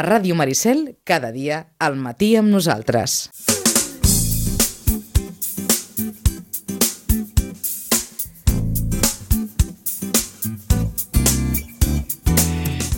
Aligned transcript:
A 0.00 0.02
Ràdio 0.02 0.32
Maricel, 0.32 0.96
cada 1.04 1.28
dia, 1.28 1.74
al 1.76 1.92
matí 2.00 2.30
amb 2.40 2.48
nosaltres. 2.48 3.28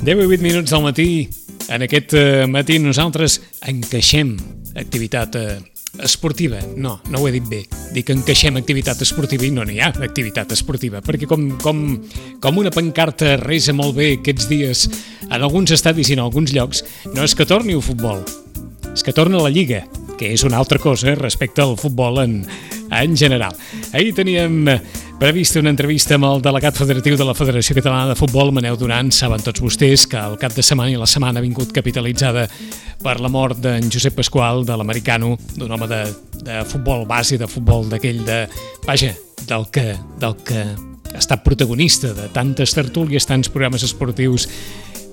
10 0.07 0.15
i 0.15 0.29
8 0.29 0.46
minuts 0.46 0.71
del 0.71 0.87
matí. 0.87 1.09
En 1.75 1.83
aquest 1.88 2.15
eh, 2.15 2.46
matí 2.46 2.78
nosaltres 2.78 3.40
encaixem 3.66 4.37
activitat 4.78 5.40
eh, 5.42 5.58
esportiva. 6.01 6.59
No, 6.77 7.01
no 7.11 7.21
ho 7.21 7.29
he 7.29 7.33
dit 7.35 7.49
bé. 7.49 7.63
Dic 7.93 8.08
que 8.08 8.17
encaixem 8.17 8.56
activitat 8.56 9.03
esportiva 9.04 9.45
i 9.47 9.53
no 9.53 9.67
n'hi 9.69 9.81
ha 9.83 9.90
activitat 9.93 10.53
esportiva, 10.57 11.03
perquè 11.04 11.29
com, 11.29 11.51
com, 11.63 11.83
com 12.40 12.61
una 12.63 12.72
pancarta 12.72 13.37
resa 13.43 13.75
molt 13.76 13.97
bé 13.99 14.13
aquests 14.17 14.49
dies 14.49 14.87
en 15.29 15.40
alguns 15.40 15.75
estadis 15.76 16.11
i 16.11 16.16
en 16.16 16.25
alguns 16.25 16.55
llocs, 16.57 16.84
no 17.12 17.27
és 17.27 17.37
que 17.37 17.48
torni 17.48 17.77
el 17.77 17.84
futbol, 17.84 18.25
és 18.93 19.05
que 19.05 19.15
torna 19.16 19.43
la 19.43 19.52
Lliga, 19.52 19.85
que 20.19 20.33
és 20.33 20.45
una 20.49 20.59
altra 20.61 20.80
cosa 20.80 21.15
respecte 21.19 21.63
al 21.65 21.77
futbol 21.80 22.23
en, 22.23 22.41
en 22.93 23.16
general. 23.16 23.57
Ahir 23.93 24.13
teníem 24.16 24.65
prevista 25.23 25.61
una 25.61 25.71
entrevista 25.71 26.17
amb 26.17 26.27
el 26.27 26.41
delegat 26.43 26.75
federatiu 26.75 27.15
de 27.15 27.23
la 27.23 27.35
Federació 27.39 27.77
Catalana 27.77 28.11
de 28.11 28.17
Futbol, 28.19 28.49
Maneu 28.51 28.75
Duran. 28.75 29.13
Saben 29.15 29.45
tots 29.47 29.63
vostès 29.63 30.03
que 30.11 30.19
el 30.19 30.35
cap 30.41 30.51
de 30.57 30.65
setmana 30.67 30.91
i 30.91 30.99
la 30.99 31.07
setmana 31.07 31.39
ha 31.39 31.45
vingut 31.45 31.71
capitalitzada 31.71 32.49
per 33.05 33.15
la 33.23 33.30
mort 33.30 33.61
d'en 33.63 33.87
Josep 33.87 34.16
Pasqual, 34.19 34.65
de 34.66 34.75
l'americano, 34.75 35.37
d'un 35.55 35.71
home 35.71 35.87
de, 35.87 36.01
de 36.43 36.59
futbol 36.66 37.07
base, 37.07 37.39
de 37.39 37.47
futbol 37.47 37.87
d'aquell 37.93 38.25
de... 38.27 38.41
Vaja, 38.83 39.13
del 39.47 39.69
que, 39.71 39.93
del 40.19 40.35
que 40.43 40.65
ha 40.66 41.23
estat 41.23 41.47
protagonista 41.47 42.11
de 42.19 42.27
tantes 42.35 42.75
tertúlies, 42.75 43.29
tants 43.30 43.52
programes 43.55 43.87
esportius 43.87 44.49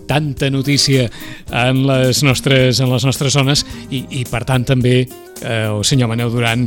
tanta 0.10 0.50
notícia 0.50 1.06
en 1.54 1.86
les 1.86 2.24
nostres, 2.26 2.82
en 2.82 2.90
les 2.90 3.06
nostres 3.06 3.38
zones 3.38 3.62
i, 3.94 4.08
i 4.10 4.26
per 4.26 4.42
tant 4.50 4.66
també 4.66 5.04
eh, 5.04 5.68
el 5.70 5.84
senyor 5.86 6.10
Maneu 6.10 6.34
Duran 6.34 6.66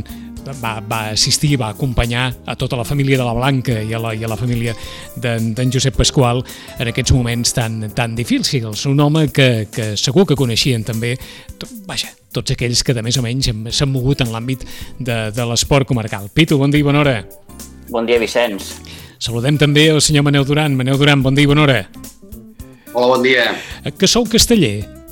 va, 0.61 0.73
va 0.81 0.99
assistir, 1.13 1.55
va 1.59 1.69
acompanyar 1.73 2.29
a 2.45 2.55
tota 2.59 2.77
la 2.79 2.85
família 2.85 3.17
de 3.17 3.25
la 3.25 3.33
Blanca 3.33 3.79
i 3.81 3.93
a 3.93 3.99
la, 4.01 4.13
i 4.15 4.23
a 4.23 4.29
la 4.31 4.37
família 4.39 4.75
d'en 5.15 5.71
Josep 5.71 5.95
Pasqual 5.97 6.43
en 6.79 6.91
aquests 6.91 7.13
moments 7.15 7.53
tan, 7.55 7.89
tan 7.95 8.15
difícils. 8.15 8.85
Un 8.89 8.99
home 8.99 9.27
que, 9.31 9.67
que 9.71 9.93
segur 9.99 10.25
que 10.29 10.37
coneixien 10.39 10.83
també, 10.83 11.15
to, 11.59 11.69
vaja, 11.87 12.11
tots 12.33 12.55
aquells 12.55 12.83
que 12.83 12.95
de 12.95 13.03
més 13.05 13.17
o 13.19 13.23
menys 13.25 13.51
s'han 13.71 13.91
mogut 13.93 14.23
en 14.25 14.33
l'àmbit 14.33 14.65
de, 14.99 15.19
de 15.35 15.47
l'esport 15.49 15.87
comarcal. 15.87 16.29
Pitu, 16.33 16.57
bon 16.59 16.73
dia 16.73 16.83
i 16.83 16.87
bona 16.87 17.03
hora. 17.03 17.19
Bon 17.93 18.07
dia, 18.09 18.19
Vicenç. 18.19 18.73
Saludem 19.23 19.59
també 19.61 19.87
el 19.91 20.01
senyor 20.03 20.25
Maneu 20.27 20.43
Duran. 20.47 20.75
Maneu 20.75 20.97
Duran, 20.99 21.23
bon 21.23 21.37
dia 21.37 21.47
i 21.47 21.51
bona 21.51 21.63
hora. 21.67 21.79
Hola, 22.93 23.07
bon 23.15 23.23
dia. 23.25 23.53
Que 23.97 24.09
sou 24.09 24.27
casteller? 24.29 25.02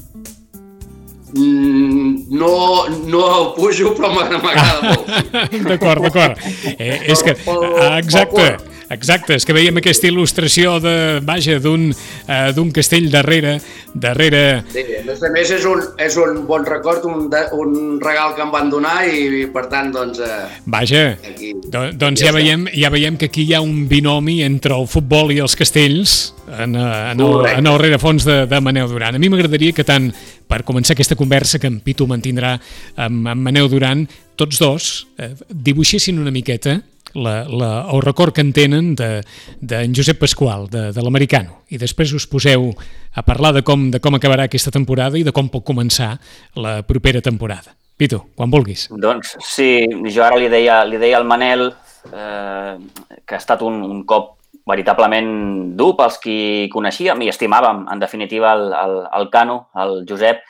Mm, 1.33 2.27
no, 2.29 2.87
no 3.07 3.53
pujo, 3.55 3.93
però 3.95 4.11
m'agrada 4.11 4.81
molt. 4.83 5.07
d'acord, 5.69 6.03
d'acord. 6.03 6.41
Eh, 6.75 6.97
és 7.13 7.23
que, 7.23 7.37
ah, 7.47 7.95
exacte, 8.01 8.57
exacte, 8.91 9.37
és 9.39 9.47
que 9.47 9.55
veiem 9.55 9.79
aquesta 9.79 10.09
il·lustració 10.09 10.75
de, 10.83 10.95
vaja, 11.23 11.55
d'un 11.63 11.87
uh, 11.93 12.49
d'un 12.55 12.73
castell 12.75 13.07
darrere, 13.13 13.55
darrere... 13.93 14.43
Sí, 14.73 14.83
a 14.99 15.31
més 15.31 15.53
és 15.55 15.67
un, 15.69 15.85
és 16.03 16.17
un 16.19 16.43
bon 16.49 16.67
record, 16.67 17.07
un, 17.07 17.29
de, 17.31 17.45
un 17.55 17.95
regal 18.03 18.35
que 18.35 18.43
em 18.43 18.51
van 18.51 18.71
donar 18.73 18.97
i, 19.07 19.23
i 19.43 19.47
per 19.53 19.69
tant, 19.71 19.93
doncs... 19.95 20.19
Uh, 20.19 20.51
vaja, 20.67 21.13
aquí, 21.31 21.53
do, 21.63 21.87
doncs 21.95 22.19
aquí 22.19 22.27
ja, 22.27 22.35
veiem, 22.35 22.67
ja 22.75 22.91
veiem 22.91 23.19
que 23.21 23.31
aquí 23.31 23.47
hi 23.47 23.55
ha 23.55 23.63
un 23.63 23.85
binomi 23.87 24.41
entre 24.43 24.75
el 24.75 24.89
futbol 24.91 25.31
i 25.31 25.39
els 25.43 25.55
castells 25.55 26.33
en, 26.51 26.75
en, 26.75 27.19
el, 27.19 27.45
en 27.47 27.67
el 27.67 27.79
rerefons 27.79 28.25
de, 28.27 28.45
de 28.47 28.61
Maneu 28.61 28.89
Duran. 28.91 29.15
A 29.15 29.21
mi 29.21 29.29
m'agradaria 29.31 29.75
que 29.75 29.87
tant 29.87 30.09
per 30.51 30.63
començar 30.67 30.95
aquesta 30.95 31.17
conversa 31.19 31.59
que 31.59 31.69
en 31.71 31.79
Pitu 31.83 32.07
mantindrà 32.09 32.57
amb, 32.95 33.27
amb 33.31 33.47
Maneu 33.47 33.69
Duran, 33.71 34.05
tots 34.39 34.59
dos 34.61 34.91
eh, 35.17 35.33
dibuixessin 35.49 36.19
una 36.19 36.33
miqueta 36.33 36.79
la, 37.13 37.43
la, 37.47 37.87
el 37.91 38.01
record 38.01 38.33
que 38.33 38.43
en 38.43 38.53
tenen 38.55 38.93
d'en 38.95 39.21
de, 39.59 39.83
de 39.83 39.83
Josep 39.95 40.19
Pasqual, 40.21 40.67
de, 40.71 40.89
de 40.95 41.03
l'americano. 41.03 41.61
I 41.71 41.79
després 41.81 42.13
us 42.15 42.27
poseu 42.29 42.71
a 43.15 43.23
parlar 43.27 43.53
de 43.57 43.65
com, 43.67 43.89
de 43.91 43.99
com 43.99 44.15
acabarà 44.15 44.47
aquesta 44.47 44.71
temporada 44.71 45.19
i 45.19 45.25
de 45.27 45.33
com 45.35 45.49
pot 45.51 45.65
començar 45.67 46.13
la 46.55 46.81
propera 46.87 47.21
temporada. 47.21 47.75
Pitu, 47.99 48.21
quan 48.35 48.49
vulguis. 48.49 48.87
Doncs 48.89 49.35
sí, 49.45 49.85
jo 50.09 50.23
ara 50.25 50.39
li 50.39 50.49
deia, 50.49 50.81
li 50.87 50.97
deia 51.01 51.19
al 51.19 51.27
Manel 51.27 51.67
eh, 51.69 52.77
que 53.25 53.35
ha 53.35 53.41
estat 53.41 53.61
un, 53.67 53.83
un 53.85 54.05
cop 54.09 54.37
veritablement 54.67 55.29
dur 55.77 55.93
pels 55.97 56.17
qui 56.21 56.39
coneixíem 56.73 57.21
i 57.23 57.29
estimàvem, 57.31 57.85
en 57.91 58.01
definitiva, 58.01 58.53
el, 58.57 58.67
el, 58.73 58.97
el 59.19 59.29
Cano, 59.33 59.57
el 59.83 60.01
Josep, 60.09 60.43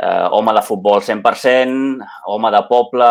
eh, 0.00 0.26
home 0.30 0.54
de 0.56 0.62
futbol 0.62 1.02
100%, 1.02 2.06
home 2.26 2.50
de 2.54 2.62
poble, 2.68 3.08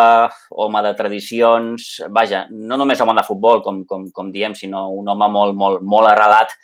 home 0.49 0.83
de 0.87 0.93
tradicions, 0.97 1.89
vaja, 2.09 2.45
no 2.51 2.79
només 2.79 3.01
home 3.01 3.17
de 3.17 3.25
futbol, 3.27 3.61
com, 3.65 3.83
com, 3.85 4.07
com 4.11 4.31
diem, 4.31 4.55
sinó 4.55 4.89
un 4.95 5.09
home 5.11 5.29
molt, 5.31 5.57
molt, 5.57 5.83
molt 5.83 6.11
arrelat 6.11 6.55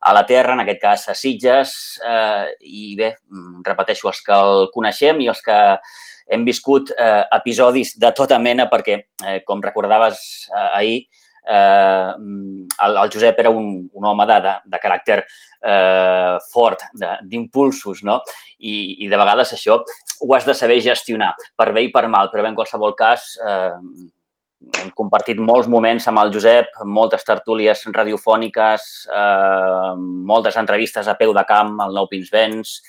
a 0.00 0.14
la 0.16 0.24
terra, 0.24 0.54
en 0.54 0.62
aquest 0.62 0.80
cas 0.80 1.08
a 1.12 1.16
Sitges, 1.16 1.74
eh, 2.06 2.46
i 2.64 2.94
bé, 2.96 3.14
repeteixo, 3.66 4.08
els 4.08 4.22
que 4.24 4.36
el 4.36 4.70
coneixem 4.72 5.20
i 5.20 5.28
els 5.28 5.42
que 5.44 5.58
hem 6.30 6.46
viscut 6.46 6.92
eh, 6.94 7.24
episodis 7.36 7.96
de 8.00 8.12
tota 8.16 8.38
mena, 8.40 8.68
perquè, 8.70 9.00
eh, 9.26 9.40
com 9.44 9.60
recordaves 9.60 10.22
eh, 10.48 10.68
ahir, 10.78 11.00
eh, 11.46 12.12
el, 12.16 12.96
el 12.96 13.10
Josep 13.12 13.38
era 13.38 13.50
un, 13.50 13.88
un 13.92 14.06
home 14.06 14.26
de, 14.26 14.38
de, 14.44 14.54
de 14.74 14.80
caràcter 14.82 15.18
eh, 15.22 16.36
fort, 16.52 16.86
d'impulsos, 17.22 18.04
no? 18.04 18.20
I, 18.58 19.04
I 19.04 19.10
de 19.10 19.20
vegades 19.20 19.54
això 19.56 19.80
ho 20.20 20.34
has 20.36 20.46
de 20.46 20.54
saber 20.54 20.80
gestionar, 20.84 21.34
per 21.56 21.70
bé 21.72 21.86
i 21.86 21.92
per 21.92 22.06
mal, 22.12 22.30
però 22.32 22.44
bé, 22.44 22.52
en 22.52 22.58
qualsevol 22.58 22.96
cas 22.98 23.32
eh, 23.40 23.76
hem 24.82 24.90
compartit 24.96 25.40
molts 25.40 25.68
moments 25.72 26.06
amb 26.10 26.20
el 26.20 26.32
Josep, 26.34 26.82
moltes 26.84 27.24
tertúlies 27.24 27.86
radiofòniques, 27.88 28.88
eh, 29.08 29.92
moltes 30.32 30.58
entrevistes 30.60 31.08
a 31.08 31.16
peu 31.16 31.32
de 31.36 31.44
camp 31.48 31.78
al 31.80 31.96
Nou 31.96 32.08
Pinsbens. 32.10 32.80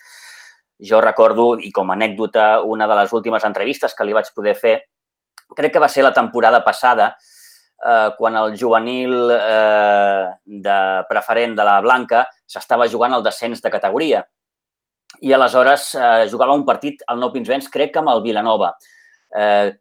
Jo 0.81 0.99
recordo, 0.99 1.53
i 1.61 1.71
com 1.71 1.91
a 1.91 1.95
anècdota, 1.95 2.63
una 2.65 2.87
de 2.89 2.97
les 2.97 3.13
últimes 3.13 3.43
entrevistes 3.47 3.93
que 3.95 4.07
li 4.07 4.15
vaig 4.17 4.31
poder 4.35 4.55
fer, 4.57 4.79
crec 5.55 5.75
que 5.75 5.83
va 5.83 5.89
ser 5.91 6.03
la 6.03 6.13
temporada 6.13 6.63
passada, 6.65 7.13
quan 8.17 8.35
el 8.37 8.55
juvenil 8.59 9.31
eh, 9.33 10.25
de 10.45 10.77
preferent 11.09 11.55
de 11.57 11.65
la 11.65 11.79
Blanca 11.81 12.25
s'estava 12.45 12.87
jugant 12.87 13.15
el 13.17 13.23
descens 13.25 13.61
de 13.61 13.71
categoria. 13.73 14.21
I 15.21 15.33
aleshores 15.33 15.91
eh, 15.95 16.27
jugava 16.31 16.55
un 16.57 16.65
partit 16.65 17.01
al 17.07 17.19
Nou 17.19 17.31
Pinsbens, 17.33 17.69
crec 17.73 17.93
que 17.93 18.01
amb 18.01 18.13
el 18.13 18.21
Vilanova. 18.23 18.71
Eh, 19.37 19.71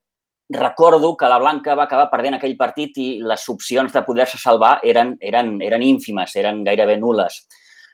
recordo 0.51 1.17
que 1.17 1.29
la 1.31 1.39
Blanca 1.39 1.77
va 1.79 1.85
acabar 1.85 2.11
perdent 2.11 2.37
aquell 2.39 2.57
partit 2.59 2.97
i 2.99 3.09
les 3.23 3.49
opcions 3.49 3.93
de 3.93 4.03
poder-se 4.03 4.41
salvar 4.41 4.79
eren, 4.83 5.15
eren, 5.21 5.59
eren 5.63 5.83
ínfimes, 5.87 6.35
eren 6.37 6.65
gairebé 6.67 6.97
nules. 6.99 7.45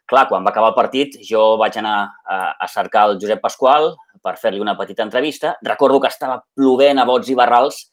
Clar, 0.07 0.29
quan 0.31 0.45
va 0.47 0.53
acabar 0.55 0.71
el 0.71 0.79
partit, 0.79 1.19
jo 1.27 1.57
vaig 1.59 1.77
anar 1.81 1.97
a, 2.23 2.37
a 2.63 2.69
cercar 2.71 3.09
el 3.11 3.19
Josep 3.21 3.43
Pasqual 3.43 3.91
per 4.23 4.37
fer-li 4.39 4.63
una 4.63 4.77
petita 4.79 5.03
entrevista. 5.03 5.57
Recordo 5.67 5.99
que 6.01 6.11
estava 6.13 6.39
plovent 6.55 7.03
a 7.03 7.07
bots 7.09 7.29
i 7.31 7.35
barrals 7.39 7.89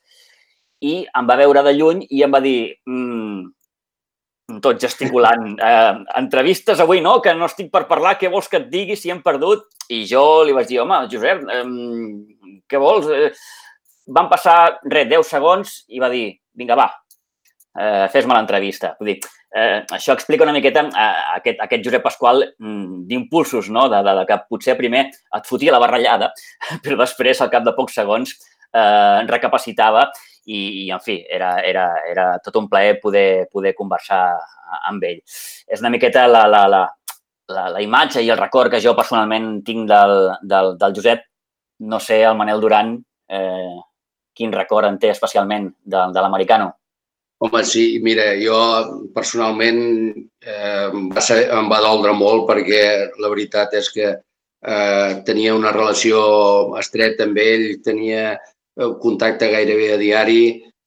i 0.84 0.94
em 1.08 1.28
va 1.30 1.40
veure 1.40 1.64
de 1.66 1.74
lluny 1.78 2.06
i 2.10 2.24
em 2.26 2.34
va 2.34 2.42
dir 2.44 2.58
mmm, 2.90 3.52
tot 4.64 4.82
gesticulant, 4.82 5.54
eh, 5.70 5.94
entrevistes 6.20 6.82
avui 6.84 7.02
no, 7.02 7.20
que 7.24 7.34
no 7.38 7.48
estic 7.50 7.72
per 7.74 7.86
parlar, 7.90 8.18
què 8.20 8.32
vols 8.32 8.50
que 8.52 8.60
et 8.62 8.70
digui 8.72 9.00
si 9.00 9.14
hem 9.14 9.24
perdut? 9.26 9.68
I 9.94 10.04
jo 10.10 10.44
li 10.48 10.56
vaig 10.56 10.70
dir, 10.70 10.82
home, 10.84 11.04
Josep, 11.12 11.46
eh, 11.48 11.64
què 12.70 12.82
vols? 12.82 13.08
Eh, 13.12 13.32
van 14.14 14.28
passar, 14.32 14.80
res, 14.84 15.08
10 15.12 15.30
segons 15.38 15.78
i 15.96 16.04
va 16.04 16.12
dir, 16.12 16.26
vinga, 16.60 16.76
va, 16.76 16.90
eh, 17.80 18.08
fes-me 18.12 18.36
l'entrevista. 18.36 18.94
Vull 19.00 19.14
dir, 19.14 19.20
eh, 19.56 19.84
això 19.96 20.16
explica 20.18 20.44
una 20.44 20.56
miqueta 20.56 20.84
eh, 20.90 21.12
aquest, 21.38 21.62
aquest 21.64 21.86
Josep 21.86 22.04
Pasqual 22.04 22.44
mm, 22.60 23.04
d'impulsos, 23.10 23.70
no? 23.70 23.88
De, 23.92 24.02
de, 24.06 24.16
de 24.20 24.26
que 24.30 24.40
potser 24.50 24.76
primer 24.80 25.06
et 25.08 25.48
fotia 25.50 25.76
la 25.76 25.82
barrellada, 25.84 26.34
però 26.84 27.00
després, 27.04 27.42
al 27.42 27.54
cap 27.54 27.64
de 27.68 27.76
pocs 27.78 27.96
segons, 28.02 28.36
eh, 28.74 29.20
recapacitava 29.30 30.08
i, 30.46 30.84
i 30.84 30.90
en 30.92 31.00
fi, 31.00 31.20
era, 31.30 31.56
era, 31.64 31.86
era 32.10 32.26
tot 32.44 32.58
un 32.60 32.68
plaer 32.70 32.98
poder, 33.02 33.48
poder 33.52 33.74
conversar 33.78 34.26
amb 34.90 35.06
ell. 35.08 35.22
És 35.68 35.80
una 35.84 35.94
miqueta 35.94 36.26
la, 36.28 36.46
la, 36.50 36.66
la, 36.68 36.84
la, 37.54 37.70
la 37.78 37.82
imatge 37.84 38.24
i 38.24 38.32
el 38.34 38.42
record 38.42 38.74
que 38.74 38.82
jo 38.84 38.96
personalment 38.98 39.62
tinc 39.66 39.88
del, 39.90 40.18
del, 40.42 40.76
del 40.80 40.96
Josep. 40.98 41.26
No 41.84 42.00
sé, 42.00 42.22
el 42.24 42.38
Manel 42.38 42.62
Duran, 42.62 42.96
eh, 43.30 43.80
quin 44.34 44.54
record 44.54 44.88
en 44.88 45.00
té 45.00 45.12
especialment 45.14 45.70
de, 45.84 46.08
de 46.14 46.24
l'americano? 46.24 46.72
Home, 47.44 47.64
sí, 47.68 48.00
mira, 48.00 48.30
jo 48.40 48.58
personalment 49.16 49.82
eh, 50.14 50.88
va 51.12 51.24
ser, 51.24 51.42
em 51.52 51.68
va 51.72 51.82
doldre 51.84 52.14
molt 52.16 52.46
perquè 52.48 52.84
la 53.20 53.32
veritat 53.34 53.74
és 53.76 53.90
que 53.92 54.06
eh, 54.14 55.10
tenia 55.28 55.56
una 55.58 55.74
relació 55.76 56.22
estreta 56.80 57.28
amb 57.28 57.42
ell, 57.44 57.66
tenia 57.84 58.38
contacte 59.02 59.52
gairebé 59.52 59.94
a 59.94 60.00
diari. 60.02 60.44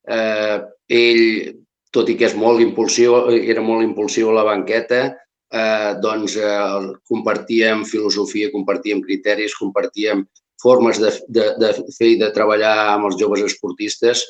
Eh, 0.07 0.57
ell, 0.89 1.23
tot 1.95 2.11
i 2.11 2.17
que 2.19 2.29
és 2.29 2.37
molt 2.39 2.63
impulsiu, 2.63 3.27
era 3.37 3.63
molt 3.65 3.85
impulsiu 3.85 4.31
a 4.31 4.37
la 4.41 4.47
banqueta, 4.47 5.05
eh, 5.53 5.93
doncs 6.03 6.37
eh, 6.37 6.91
compartíem 7.09 7.85
filosofia, 7.85 8.51
compartíem 8.53 9.03
criteris, 9.03 9.55
compartíem 9.59 10.27
formes 10.63 10.99
de, 10.99 11.13
de, 11.29 11.47
de 11.61 11.73
fer 11.97 12.15
i 12.15 12.19
de 12.21 12.33
treballar 12.35 12.75
amb 12.97 13.11
els 13.11 13.19
joves 13.21 13.45
esportistes. 13.47 14.25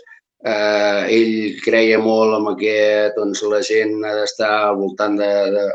Eh, 0.47 1.03
ell 1.17 1.61
creia 1.65 1.99
molt 1.99 2.37
en 2.37 2.57
que 2.61 2.77
doncs, 3.17 3.43
la 3.51 3.63
gent 3.65 3.99
ha 4.05 4.15
d'estar 4.21 4.53
al 4.69 4.81
voltant 4.83 5.17
de, 5.19 5.33
de, 5.55 5.67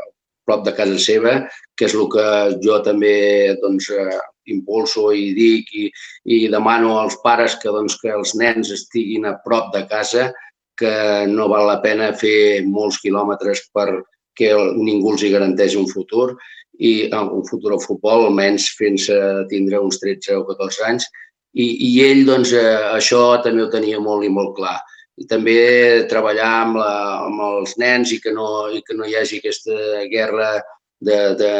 prop 0.46 0.64
de 0.66 0.74
casa 0.76 0.98
seva, 0.98 1.34
que 1.76 1.88
és 1.88 1.96
el 1.96 2.08
que 2.12 2.26
jo 2.64 2.78
també 2.86 3.16
doncs, 3.62 3.90
eh, 3.90 4.20
impulso 4.52 5.10
i 5.14 5.30
dic 5.36 5.68
i, 5.78 5.84
i 6.34 6.38
demano 6.50 6.96
als 7.00 7.18
pares 7.22 7.54
que, 7.62 7.70
doncs, 7.70 7.98
que 8.02 8.10
els 8.10 8.34
nens 8.38 8.72
estiguin 8.74 9.28
a 9.28 9.36
prop 9.44 9.70
de 9.74 9.84
casa, 9.90 10.30
que 10.78 10.94
no 11.30 11.50
val 11.52 11.68
la 11.68 11.78
pena 11.84 12.10
fer 12.18 12.64
molts 12.66 12.98
quilòmetres 13.02 13.68
per 13.74 14.02
que 14.38 14.50
ningú 14.78 15.12
els 15.12 15.22
hi 15.22 15.30
garanteix 15.34 15.76
un 15.76 15.86
futur 15.90 16.32
i 16.78 16.92
eh, 17.08 17.18
un 17.22 17.44
futur 17.48 17.74
al 17.74 17.82
futbol, 17.84 18.26
almenys 18.26 18.70
fins 18.78 19.08
a 19.12 19.44
tindre 19.50 19.80
uns 19.80 20.00
13 20.02 20.40
o 20.40 20.46
14 20.48 20.88
anys. 20.88 21.08
I, 21.52 21.66
i 21.86 21.90
ell, 22.06 22.24
doncs, 22.24 22.54
eh, 22.56 22.78
això 22.96 23.22
també 23.44 23.64
ho 23.64 23.70
tenia 23.72 24.00
molt 24.00 24.24
i 24.24 24.32
molt 24.32 24.56
clar. 24.56 24.78
I 25.20 25.26
també 25.28 25.56
treballar 26.08 26.52
amb, 26.62 26.78
la, 26.80 26.92
amb 27.26 27.42
els 27.44 27.76
nens 27.80 28.14
i 28.14 28.20
que, 28.22 28.32
no, 28.32 28.46
i 28.72 28.80
que 28.86 28.96
no 28.96 29.04
hi 29.04 29.16
hagi 29.18 29.40
aquesta 29.40 30.06
guerra 30.10 30.54
de, 31.04 31.18
de, 31.36 31.52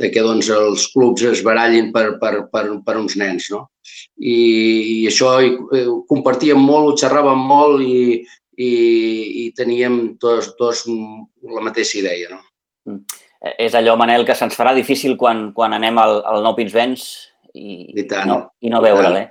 de 0.00 0.10
que 0.10 0.24
doncs, 0.26 0.50
els 0.50 0.88
clubs 0.94 1.22
es 1.30 1.44
barallin 1.46 1.92
per, 1.94 2.16
per, 2.22 2.48
per, 2.50 2.64
per 2.86 2.96
uns 2.98 3.14
nens. 3.20 3.50
No? 3.54 3.66
I, 4.18 4.34
I 4.34 4.96
això 5.10 5.36
ho 5.38 6.00
compartíem 6.10 6.60
molt, 6.60 6.90
ho 6.90 6.98
xerràvem 7.04 7.44
molt 7.46 7.84
i, 7.86 8.24
i, 8.56 8.72
i 9.44 9.50
teníem 9.56 10.16
tots, 10.22 10.54
tots 10.58 10.86
la 10.88 11.62
mateixa 11.62 12.00
idea. 12.02 12.34
No? 12.34 12.42
Mm. 12.90 13.22
És 13.60 13.74
allò, 13.76 13.94
Manel, 14.00 14.24
que 14.24 14.36
se'ns 14.36 14.56
farà 14.56 14.72
difícil 14.76 15.18
quan, 15.20 15.50
quan 15.56 15.76
anem 15.76 15.98
al, 16.00 16.22
al 16.24 16.42
Nou 16.44 16.56
Pinsbens 16.56 17.04
i, 17.52 17.92
I, 17.92 18.04
tant, 18.08 18.30
no, 18.30 18.38
i 18.64 18.72
no 18.72 18.80
veure'l, 18.82 19.18
eh? 19.20 19.26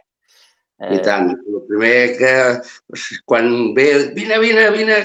I 0.81 0.99
tant. 1.05 1.29
El 1.31 1.61
primer 1.69 1.97
que 2.17 2.33
quan 3.29 3.73
ve, 3.75 3.85
vine, 4.17 4.39
vine, 4.41 4.65
vine, 4.73 4.97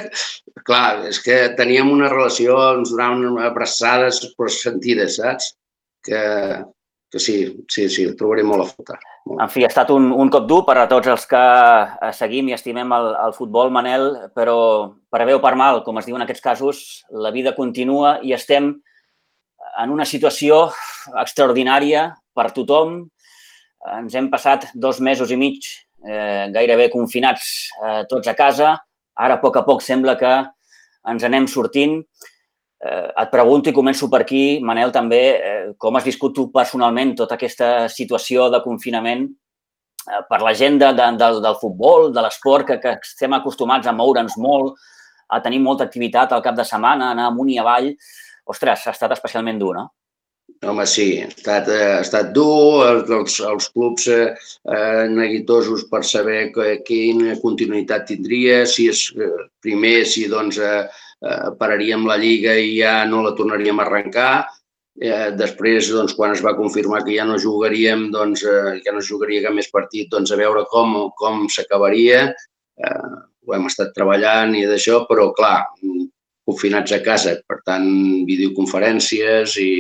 clar, 0.67 1.05
és 1.11 1.21
que 1.23 1.37
teníem 1.59 1.91
una 1.93 2.09
relació, 2.11 2.57
ens 2.79 2.95
donaven 2.95 3.39
abraçades 3.47 4.23
però 4.39 4.51
sentides, 4.51 5.19
saps? 5.21 5.53
Que, 6.05 6.23
que 7.13 7.21
sí, 7.21 7.37
sí, 7.71 7.87
sí, 7.93 8.09
el 8.09 8.17
trobaré 8.17 8.43
molt 8.47 8.65
a 8.65 8.69
faltar. 8.73 8.99
En 9.29 9.51
fi, 9.53 9.65
ha 9.65 9.71
estat 9.71 9.91
un, 9.93 10.09
un 10.13 10.31
cop 10.33 10.49
dur 10.49 10.63
per 10.67 10.79
a 10.81 10.89
tots 10.91 11.09
els 11.13 11.27
que 11.29 11.39
eh, 11.39 12.13
seguim 12.17 12.49
i 12.49 12.57
estimem 12.57 12.93
el, 12.97 13.11
el 13.27 13.37
futbol, 13.37 13.73
Manel, 13.75 14.11
però 14.37 14.59
per 15.13 15.25
bé 15.29 15.37
o 15.37 15.43
per 15.45 15.55
mal, 15.59 15.83
com 15.85 16.01
es 16.01 16.09
diu 16.09 16.17
en 16.17 16.25
aquests 16.25 16.45
casos, 16.45 16.83
la 17.13 17.33
vida 17.35 17.55
continua 17.57 18.19
i 18.25 18.33
estem 18.37 18.73
en 19.79 19.93
una 19.95 20.07
situació 20.09 20.69
extraordinària 21.21 22.09
per 22.37 22.51
tothom. 22.57 23.03
Ens 23.99 24.15
hem 24.19 24.29
passat 24.31 24.69
dos 24.75 24.99
mesos 25.01 25.31
i 25.31 25.39
mig 25.39 25.63
eh, 26.05 26.49
gairebé 26.55 26.89
confinats 26.91 27.71
eh, 27.79 28.03
tots 28.11 28.29
a 28.29 28.35
casa. 28.35 28.75
Ara, 29.19 29.39
a 29.39 29.43
poc 29.43 29.59
a 29.59 29.65
poc, 29.67 29.83
sembla 29.83 30.17
que 30.19 30.33
ens 31.09 31.25
anem 31.25 31.47
sortint. 31.51 32.01
Eh, 32.79 33.09
et 33.11 33.31
pregunto 33.33 33.71
i 33.71 33.75
començo 33.75 34.09
per 34.11 34.23
aquí, 34.23 34.61
Manel, 34.63 34.93
també, 34.95 35.23
eh, 35.35 35.73
com 35.79 35.97
has 35.99 36.07
viscut 36.07 36.35
tu 36.35 36.49
personalment 36.55 37.17
tota 37.19 37.35
aquesta 37.35 37.89
situació 37.91 38.49
de 38.55 38.63
confinament 38.63 39.27
eh, 39.27 40.23
per 40.29 40.41
la 40.43 40.55
gent 40.55 40.79
de, 40.79 40.93
de, 40.95 41.11
del, 41.19 41.43
del 41.43 41.59
futbol, 41.59 42.13
de 42.15 42.23
l'esport, 42.23 42.67
que, 42.69 42.79
que 42.83 42.95
estem 43.03 43.35
acostumats 43.35 43.87
a 43.87 43.95
moure'ns 43.95 44.39
molt, 44.39 44.79
a 45.29 45.43
tenir 45.45 45.61
molta 45.61 45.85
activitat 45.85 46.33
al 46.33 46.43
cap 46.43 46.57
de 46.57 46.65
setmana, 46.65 47.13
anar 47.13 47.29
amunt 47.29 47.51
i 47.53 47.59
avall. 47.61 47.91
Ostres, 48.49 48.87
ha 48.87 48.95
estat 48.95 49.13
especialment 49.13 49.59
dur, 49.61 49.75
no? 49.77 49.89
Home, 50.67 50.85
sí, 50.91 51.21
ha 51.23 51.29
estat, 51.29 51.69
eh, 51.71 51.83
ha 51.95 51.99
estat 52.03 52.33
dur, 52.35 52.83
els, 52.89 53.37
els 53.47 53.69
clubs 53.71 54.09
eh, 54.11 54.33
eh, 54.75 55.05
neguitosos 55.13 55.85
per 55.93 56.01
saber 56.03 56.49
que, 56.55 56.81
quina 56.87 57.37
continuïtat 57.43 58.09
tindria, 58.09 58.65
si 58.67 58.89
és 58.91 59.05
eh, 59.15 59.29
primer, 59.63 60.01
si 60.11 60.25
doncs 60.33 60.59
eh, 60.59 60.81
eh, 61.23 61.51
pararíem 61.61 62.09
la 62.09 62.17
Lliga 62.19 62.57
i 62.59 62.73
ja 62.81 63.05
no 63.07 63.23
la 63.23 63.37
tornaríem 63.39 63.79
a 63.79 63.85
arrencar. 63.87 64.33
Eh, 64.99 65.31
després, 65.39 65.93
doncs, 65.95 66.17
quan 66.19 66.35
es 66.35 66.43
va 66.43 66.57
confirmar 66.59 67.05
que 67.07 67.15
ja 67.15 67.29
no 67.29 67.39
jugaríem, 67.39 68.09
doncs, 68.11 68.43
eh, 68.43 68.81
ja 68.83 68.97
no 68.97 69.05
jugaria 69.05 69.45
cap 69.47 69.55
més 69.55 69.71
partit, 69.71 70.11
doncs, 70.11 70.35
a 70.35 70.41
veure 70.43 70.65
com, 70.73 70.97
com 71.23 71.47
s'acabaria. 71.55 72.25
Eh, 72.83 73.15
ho 73.47 73.55
hem 73.55 73.71
estat 73.71 73.95
treballant 73.95 74.59
i 74.59 74.67
d'això, 74.67 75.05
però, 75.07 75.31
clar, 75.39 75.61
confinats 76.49 76.99
a 76.99 77.01
casa, 77.07 77.39
per 77.47 77.61
tant, 77.63 77.87
videoconferències 78.27 79.55
i, 79.63 79.71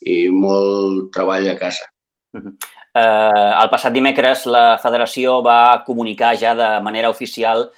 i 0.00 0.28
molt 0.32 1.10
treball 1.14 1.48
a 1.50 1.56
casa. 1.58 1.90
Uh 2.32 2.40
-huh. 2.40 2.54
eh, 2.94 3.52
el 3.62 3.70
passat 3.70 3.92
dimecres 3.92 4.46
la 4.46 4.78
federació 4.78 5.42
va 5.42 5.82
comunicar 5.84 6.36
ja 6.36 6.54
de 6.54 6.80
manera 6.80 7.10
oficial 7.10 7.70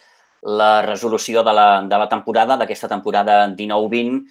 la 0.43 0.83
resolució 0.83 1.43
de 1.43 1.53
la, 1.53 1.83
de 1.83 1.99
la 1.99 2.09
temporada, 2.09 2.57
d'aquesta 2.57 2.89
temporada 2.89 3.47
19-20, 3.49 4.25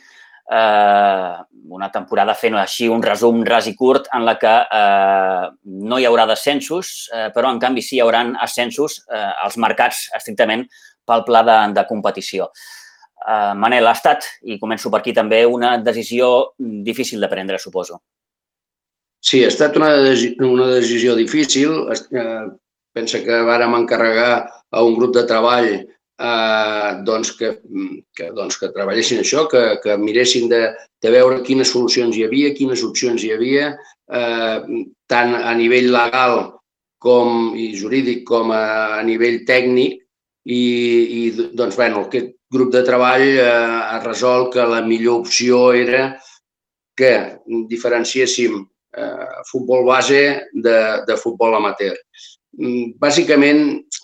eh, 0.51 1.37
una 1.69 1.89
temporada 1.91 2.33
fent 2.33 2.55
així 2.55 2.89
un 2.89 3.01
resum 3.01 3.43
ras 3.43 3.67
i 3.67 3.75
curt 3.75 4.07
en 4.13 4.25
la 4.25 4.35
que 4.37 4.55
eh, 4.79 5.49
no 5.63 5.97
hi 5.97 6.05
haurà 6.05 6.25
descensos, 6.27 7.09
eh, 7.13 7.29
però 7.33 7.49
en 7.49 7.59
canvi 7.59 7.81
sí 7.81 7.95
hi 7.95 8.01
haurà 8.01 8.25
ascensos 8.41 9.05
eh, 9.07 9.33
als 9.45 9.57
mercats 9.57 10.09
estrictament 10.17 10.67
pel 11.05 11.23
pla 11.23 11.43
de, 11.43 11.57
de 11.73 11.85
competició. 11.87 12.51
Eh, 12.51 12.80
Manel, 13.55 13.87
ha 13.87 13.93
estat, 13.93 14.25
i 14.43 14.57
començo 14.61 14.89
per 14.89 15.01
aquí 15.01 15.13
també, 15.13 15.43
una 15.45 15.75
decisió 15.77 16.53
difícil 16.57 17.21
de 17.21 17.29
prendre, 17.29 17.59
suposo. 17.61 18.01
Sí, 19.21 19.43
ha 19.45 19.51
estat 19.51 19.77
una, 19.77 19.91
una 20.47 20.67
decisió 20.73 21.15
difícil. 21.15 21.75
Eh, 21.93 22.45
pensa 22.91 23.21
que 23.23 23.41
vàrem 23.47 23.77
encarregar 23.77 24.33
a 24.71 24.83
un 24.83 24.95
grup 24.97 25.13
de 25.15 25.25
treball 25.29 25.69
eh, 25.71 26.89
doncs 27.05 27.33
que, 27.37 27.53
que, 28.17 28.31
doncs 28.35 28.57
que 28.57 28.71
treballessin 28.73 29.21
això, 29.21 29.45
que, 29.51 29.61
que 29.83 29.97
miressin 30.01 30.49
de, 30.51 30.63
de 31.01 31.13
veure 31.13 31.43
quines 31.45 31.69
solucions 31.71 32.17
hi 32.17 32.25
havia, 32.25 32.55
quines 32.57 32.83
opcions 32.87 33.23
hi 33.23 33.31
havia, 33.35 33.71
eh, 34.09 34.83
tant 35.11 35.37
a 35.37 35.53
nivell 35.57 35.91
legal 35.93 36.41
com 37.01 37.53
i 37.57 37.71
jurídic 37.77 38.25
com 38.27 38.51
a, 38.53 38.63
a 38.97 39.01
nivell 39.05 39.41
tècnic 39.47 40.00
i, 40.45 40.61
i 41.21 41.21
doncs, 41.53 41.75
bueno, 41.77 42.05
aquest 42.07 42.33
grup 42.51 42.71
de 42.73 42.83
treball 42.87 43.27
eh, 43.29 43.45
ha 43.45 44.01
resolt 44.03 44.53
que 44.55 44.67
la 44.67 44.81
millor 44.85 45.21
opció 45.21 45.71
era 45.77 46.09
que 46.97 47.13
diferenciéssim 47.69 48.59
eh, 48.61 49.41
futbol 49.49 49.85
base 49.87 50.21
de, 50.53 50.77
de 51.07 51.17
futbol 51.17 51.55
amateur. 51.55 51.95
Mm, 52.59 52.97
bàsicament, 52.99 53.61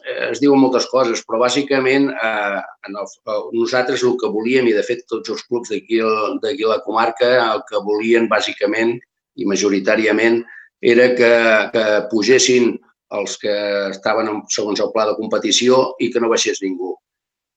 eh, 0.08 0.30
es 0.32 0.40
diuen 0.40 0.62
moltes 0.62 0.88
coses, 0.88 1.24
però 1.28 1.42
bàsicament 1.42 2.08
eh, 2.14 2.62
en 2.88 2.96
el, 2.96 3.10
eh, 3.28 3.42
nosaltres 3.60 4.06
el 4.08 4.16
que 4.22 4.32
volíem, 4.32 4.70
i 4.70 4.76
de 4.78 4.86
fet 4.88 5.04
tots 5.10 5.34
els 5.34 5.44
clubs 5.50 5.74
d'aquí 5.74 6.00
a 6.00 6.72
la 6.72 6.82
comarca, 6.86 7.34
el 7.52 7.66
que 7.68 7.84
volien 7.84 8.30
bàsicament 8.32 8.96
i 9.38 9.46
majoritàriament 9.46 10.44
era 10.82 11.10
que, 11.18 11.34
que 11.74 11.86
pugessin 12.12 12.78
els 13.16 13.38
que 13.42 13.54
estaven 13.90 14.42
segons 14.54 14.82
el 14.84 14.92
pla 14.94 15.08
de 15.10 15.16
competició 15.20 15.94
i 16.00 16.10
que 16.12 16.22
no 16.24 16.32
baixés 16.32 16.62
ningú. 16.64 16.96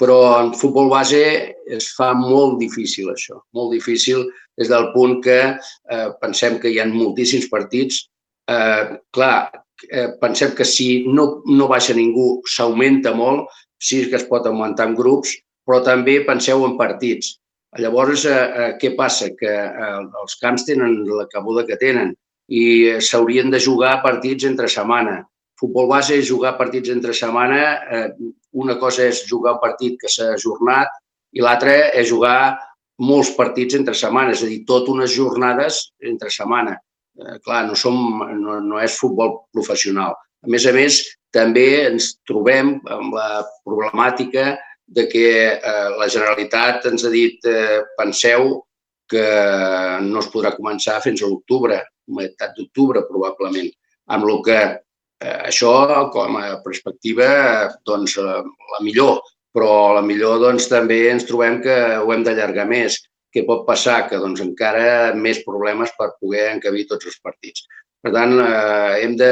Però 0.00 0.18
en 0.40 0.54
futbol 0.56 0.88
base 0.88 1.22
es 1.68 1.90
fa 1.96 2.12
molt 2.16 2.58
difícil 2.60 3.10
això, 3.12 3.40
molt 3.52 3.74
difícil 3.74 4.24
des 4.56 4.70
del 4.70 4.88
punt 4.94 5.18
que 5.24 5.40
eh, 5.50 6.08
pensem 6.22 6.56
que 6.60 6.70
hi 6.72 6.78
ha 6.80 6.88
moltíssims 6.88 7.50
partits. 7.52 8.06
Eh, 8.48 8.96
clar, 9.12 9.50
eh, 9.90 10.08
pensem 10.22 10.54
que 10.56 10.64
si 10.64 11.04
no, 11.06 11.42
no 11.46 11.68
baixa 11.68 11.96
ningú 11.96 12.40
s'augmenta 12.48 13.12
molt, 13.16 13.50
sí 13.80 14.06
que 14.08 14.16
es 14.20 14.26
pot 14.28 14.48
augmentar 14.48 14.88
en 14.88 14.96
grups, 14.96 15.36
però 15.66 15.82
també 15.84 16.20
penseu 16.26 16.64
en 16.66 16.78
partits. 16.80 17.36
Llavors, 17.78 18.24
eh, 18.26 18.34
eh, 18.34 18.72
què 18.80 18.94
passa? 18.96 19.30
Que 19.38 19.50
eh, 19.50 20.00
els 20.22 20.36
camps 20.40 20.66
tenen 20.66 21.04
la 21.06 21.28
cabuda 21.30 21.66
que 21.68 21.78
tenen 21.78 22.14
i 22.50 22.62
s'haurien 22.98 23.52
de 23.52 23.60
jugar 23.62 24.00
partits 24.02 24.48
entre 24.48 24.68
setmana. 24.68 25.20
Futbol 25.60 25.88
base 25.90 26.16
és 26.16 26.28
jugar 26.28 26.56
partits 26.58 26.90
entre 26.92 27.12
setmana. 27.16 27.62
Eh, 27.92 28.08
una 28.56 28.78
cosa 28.80 29.06
és 29.06 29.24
jugar 29.28 29.58
un 29.58 29.62
partit 29.62 29.98
que 30.00 30.08
s'ha 30.08 30.32
ajornat 30.34 30.92
i 31.36 31.44
l'altra 31.44 31.76
és 31.94 32.08
jugar 32.08 32.58
molts 33.00 33.30
partits 33.36 33.76
entre 33.78 33.94
setmana, 33.96 34.34
és 34.34 34.42
a 34.44 34.48
dir, 34.48 34.62
tot 34.68 34.88
unes 34.92 35.12
jornades 35.14 35.86
entre 36.04 36.32
setmana 36.32 36.74
eh, 37.20 37.38
clar, 37.44 37.66
no, 37.68 37.76
som, 37.76 37.96
no, 38.40 38.58
no 38.64 38.80
és 38.82 38.98
futbol 39.00 39.38
professional. 39.54 40.16
A 40.40 40.50
més 40.52 40.66
a 40.68 40.72
més, 40.76 41.00
també 41.34 41.86
ens 41.86 42.14
trobem 42.28 42.78
amb 42.90 43.14
la 43.14 43.44
problemàtica 43.66 44.54
de 44.90 45.06
que 45.10 45.26
eh, 45.54 45.88
la 46.00 46.08
Generalitat 46.10 46.88
ens 46.90 47.06
ha 47.06 47.12
dit 47.12 47.46
eh, 47.46 47.80
penseu 47.98 48.56
que 49.10 49.26
no 50.06 50.22
es 50.22 50.30
podrà 50.30 50.54
començar 50.56 51.00
fins 51.02 51.22
a 51.22 51.30
l'octubre, 51.30 51.80
meitat 52.10 52.54
d'octubre 52.56 53.04
probablement, 53.08 53.68
amb 54.10 54.26
el 54.26 54.40
que 54.46 54.60
això 55.20 55.74
com 56.14 56.38
a 56.40 56.56
perspectiva 56.64 57.28
doncs 57.84 58.16
la 58.20 58.40
millor, 58.80 59.20
però 59.52 59.94
la 59.98 60.02
millor 60.06 60.38
doncs 60.40 60.68
també 60.70 61.02
ens 61.10 61.26
trobem 61.28 61.60
que 61.64 61.76
ho 62.00 62.12
hem 62.14 62.24
d'allargar 62.24 62.66
més 62.70 62.96
què 63.34 63.44
pot 63.46 63.62
passar? 63.66 64.04
Que 64.10 64.18
doncs, 64.18 64.42
encara 64.42 65.12
més 65.14 65.42
problemes 65.46 65.92
per 65.98 66.12
poder 66.18 66.48
encabir 66.54 66.88
tots 66.90 67.06
els 67.10 67.20
partits. 67.22 67.66
Per 68.02 68.12
tant, 68.14 68.34
eh, 68.42 69.04
hem, 69.04 69.14
de, 69.20 69.30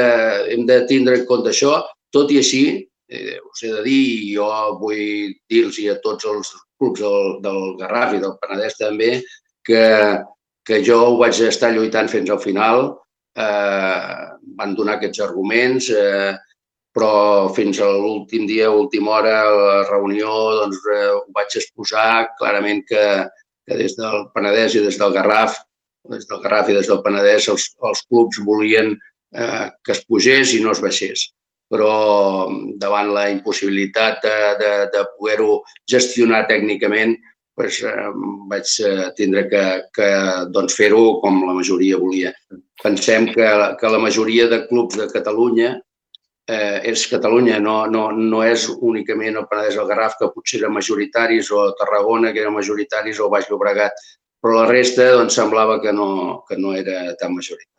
hem 0.53 0.65
de 0.69 0.79
tindre 0.89 1.19
en 1.19 1.25
compte 1.29 1.51
això. 1.51 1.73
Tot 2.13 2.31
i 2.31 2.39
així, 2.39 2.63
eh, 3.11 3.37
us 3.51 3.63
he 3.65 3.73
de 3.73 3.83
dir, 3.85 3.99
i 4.29 4.33
jo 4.37 4.49
vull 4.79 5.35
dir-los 5.51 5.81
a 5.91 5.97
tots 6.05 6.29
els 6.31 6.53
clubs 6.79 7.03
del, 7.03 7.39
del 7.43 7.61
Garraf 7.81 8.15
i 8.15 8.23
del 8.23 8.37
Penedès 8.41 8.79
també, 8.79 9.11
que, 9.67 9.83
que 10.65 10.81
jo 10.85 11.01
ho 11.09 11.17
vaig 11.19 11.41
estar 11.49 11.73
lluitant 11.75 12.09
fins 12.11 12.31
al 12.31 12.41
final. 12.45 12.93
Eh, 13.39 14.21
van 14.59 14.75
donar 14.75 14.97
aquests 14.97 15.21
arguments, 15.23 15.89
eh, 15.95 16.35
però 16.95 17.47
fins 17.55 17.79
a 17.79 17.87
l'últim 17.87 18.47
dia, 18.49 18.71
última 18.71 19.15
hora, 19.19 19.35
a 19.45 19.53
la 19.55 19.77
reunió, 19.87 20.33
doncs, 20.63 20.81
eh, 20.95 21.07
ho 21.13 21.21
vaig 21.37 21.55
exposar 21.61 22.27
clarament 22.39 22.83
que, 22.89 23.05
que 23.67 23.77
des 23.79 23.95
del 23.99 24.27
Penedès 24.35 24.75
i 24.75 24.83
des 24.83 24.99
del 24.99 25.15
Garraf, 25.15 25.55
des 26.09 26.27
del 26.27 26.41
Garraf 26.43 26.69
i 26.69 26.77
des 26.79 26.89
del 26.89 27.03
Penedès, 27.05 27.47
els, 27.53 27.69
els 27.89 28.03
clubs 28.09 28.41
volien 28.45 28.95
eh, 28.95 29.67
que 29.85 29.95
es 29.95 30.03
pugés 30.09 30.55
i 30.57 30.63
no 30.63 30.73
es 30.75 30.83
baixés. 30.83 31.29
Però 31.69 32.49
davant 32.81 33.11
la 33.13 33.27
impossibilitat 33.29 34.23
de, 34.25 34.37
de, 34.59 34.71
de 34.95 35.03
poder-ho 35.15 35.59
gestionar 35.87 36.47
tècnicament, 36.49 37.13
doncs, 37.59 37.83
eh, 37.85 38.09
vaig 38.49 38.73
eh, 38.87 39.11
tindre 39.15 39.45
que, 39.51 39.63
que 39.95 40.09
doncs, 40.55 40.75
fer-ho 40.75 41.19
com 41.23 41.43
la 41.45 41.53
majoria 41.53 41.99
volia. 42.01 42.33
Pensem 42.83 43.27
que, 43.33 43.47
que 43.79 43.91
la 43.91 43.99
majoria 43.99 44.47
de 44.47 44.65
clubs 44.67 44.97
de 44.97 45.09
Catalunya 45.11 45.73
eh, 46.49 46.79
és 46.91 47.07
Catalunya, 47.11 47.59
no, 47.59 47.85
no, 47.91 48.09
no 48.11 48.43
és 48.43 48.67
únicament 48.69 49.37
el 49.37 49.47
Penedès 49.49 49.75
del 49.77 49.89
Garraf, 49.89 50.15
que 50.19 50.31
potser 50.33 50.61
eren 50.61 50.73
majoritaris, 50.73 51.51
o 51.51 51.69
Tarragona, 51.77 52.31
que 52.33 52.41
eren 52.41 52.55
majoritaris, 52.55 53.19
o 53.19 53.29
Baix 53.29 53.49
Llobregat, 53.49 53.99
però 54.41 54.61
la 54.61 54.69
resta 54.69 55.11
doncs, 55.13 55.35
semblava 55.35 55.77
que 55.83 55.93
no, 55.93 56.45
que 56.47 56.57
no 56.57 56.73
era 56.77 57.13
tan 57.19 57.35
majoritari. 57.35 57.69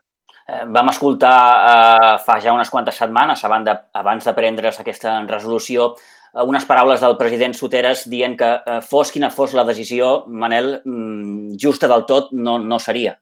Eh, 0.50 0.64
vam 0.75 0.90
escoltar 0.90 1.37
eh, 1.71 2.14
fa 2.25 2.38
ja 2.42 2.54
unes 2.54 2.71
quantes 2.71 2.97
setmanes, 2.99 3.42
abans 3.47 3.66
de, 3.66 3.76
abans 4.00 4.25
de 4.26 4.35
prendre's 4.35 4.80
aquesta 4.83 5.16
resolució, 5.28 5.92
eh, 6.35 6.45
unes 6.47 6.66
paraules 6.66 7.02
del 7.02 7.16
president 7.21 7.54
Soteres 7.54 8.04
dient 8.11 8.37
que 8.38 8.52
eh, 8.59 8.78
fos 8.87 9.12
quina 9.14 9.30
fos 9.30 9.54
la 9.54 9.66
decisió, 9.69 10.26
Manel, 10.26 10.80
mm, 10.85 11.59
justa 11.61 11.90
del 11.90 12.07
tot 12.07 12.33
no, 12.33 12.59
no 12.59 12.78
seria. 12.78 13.19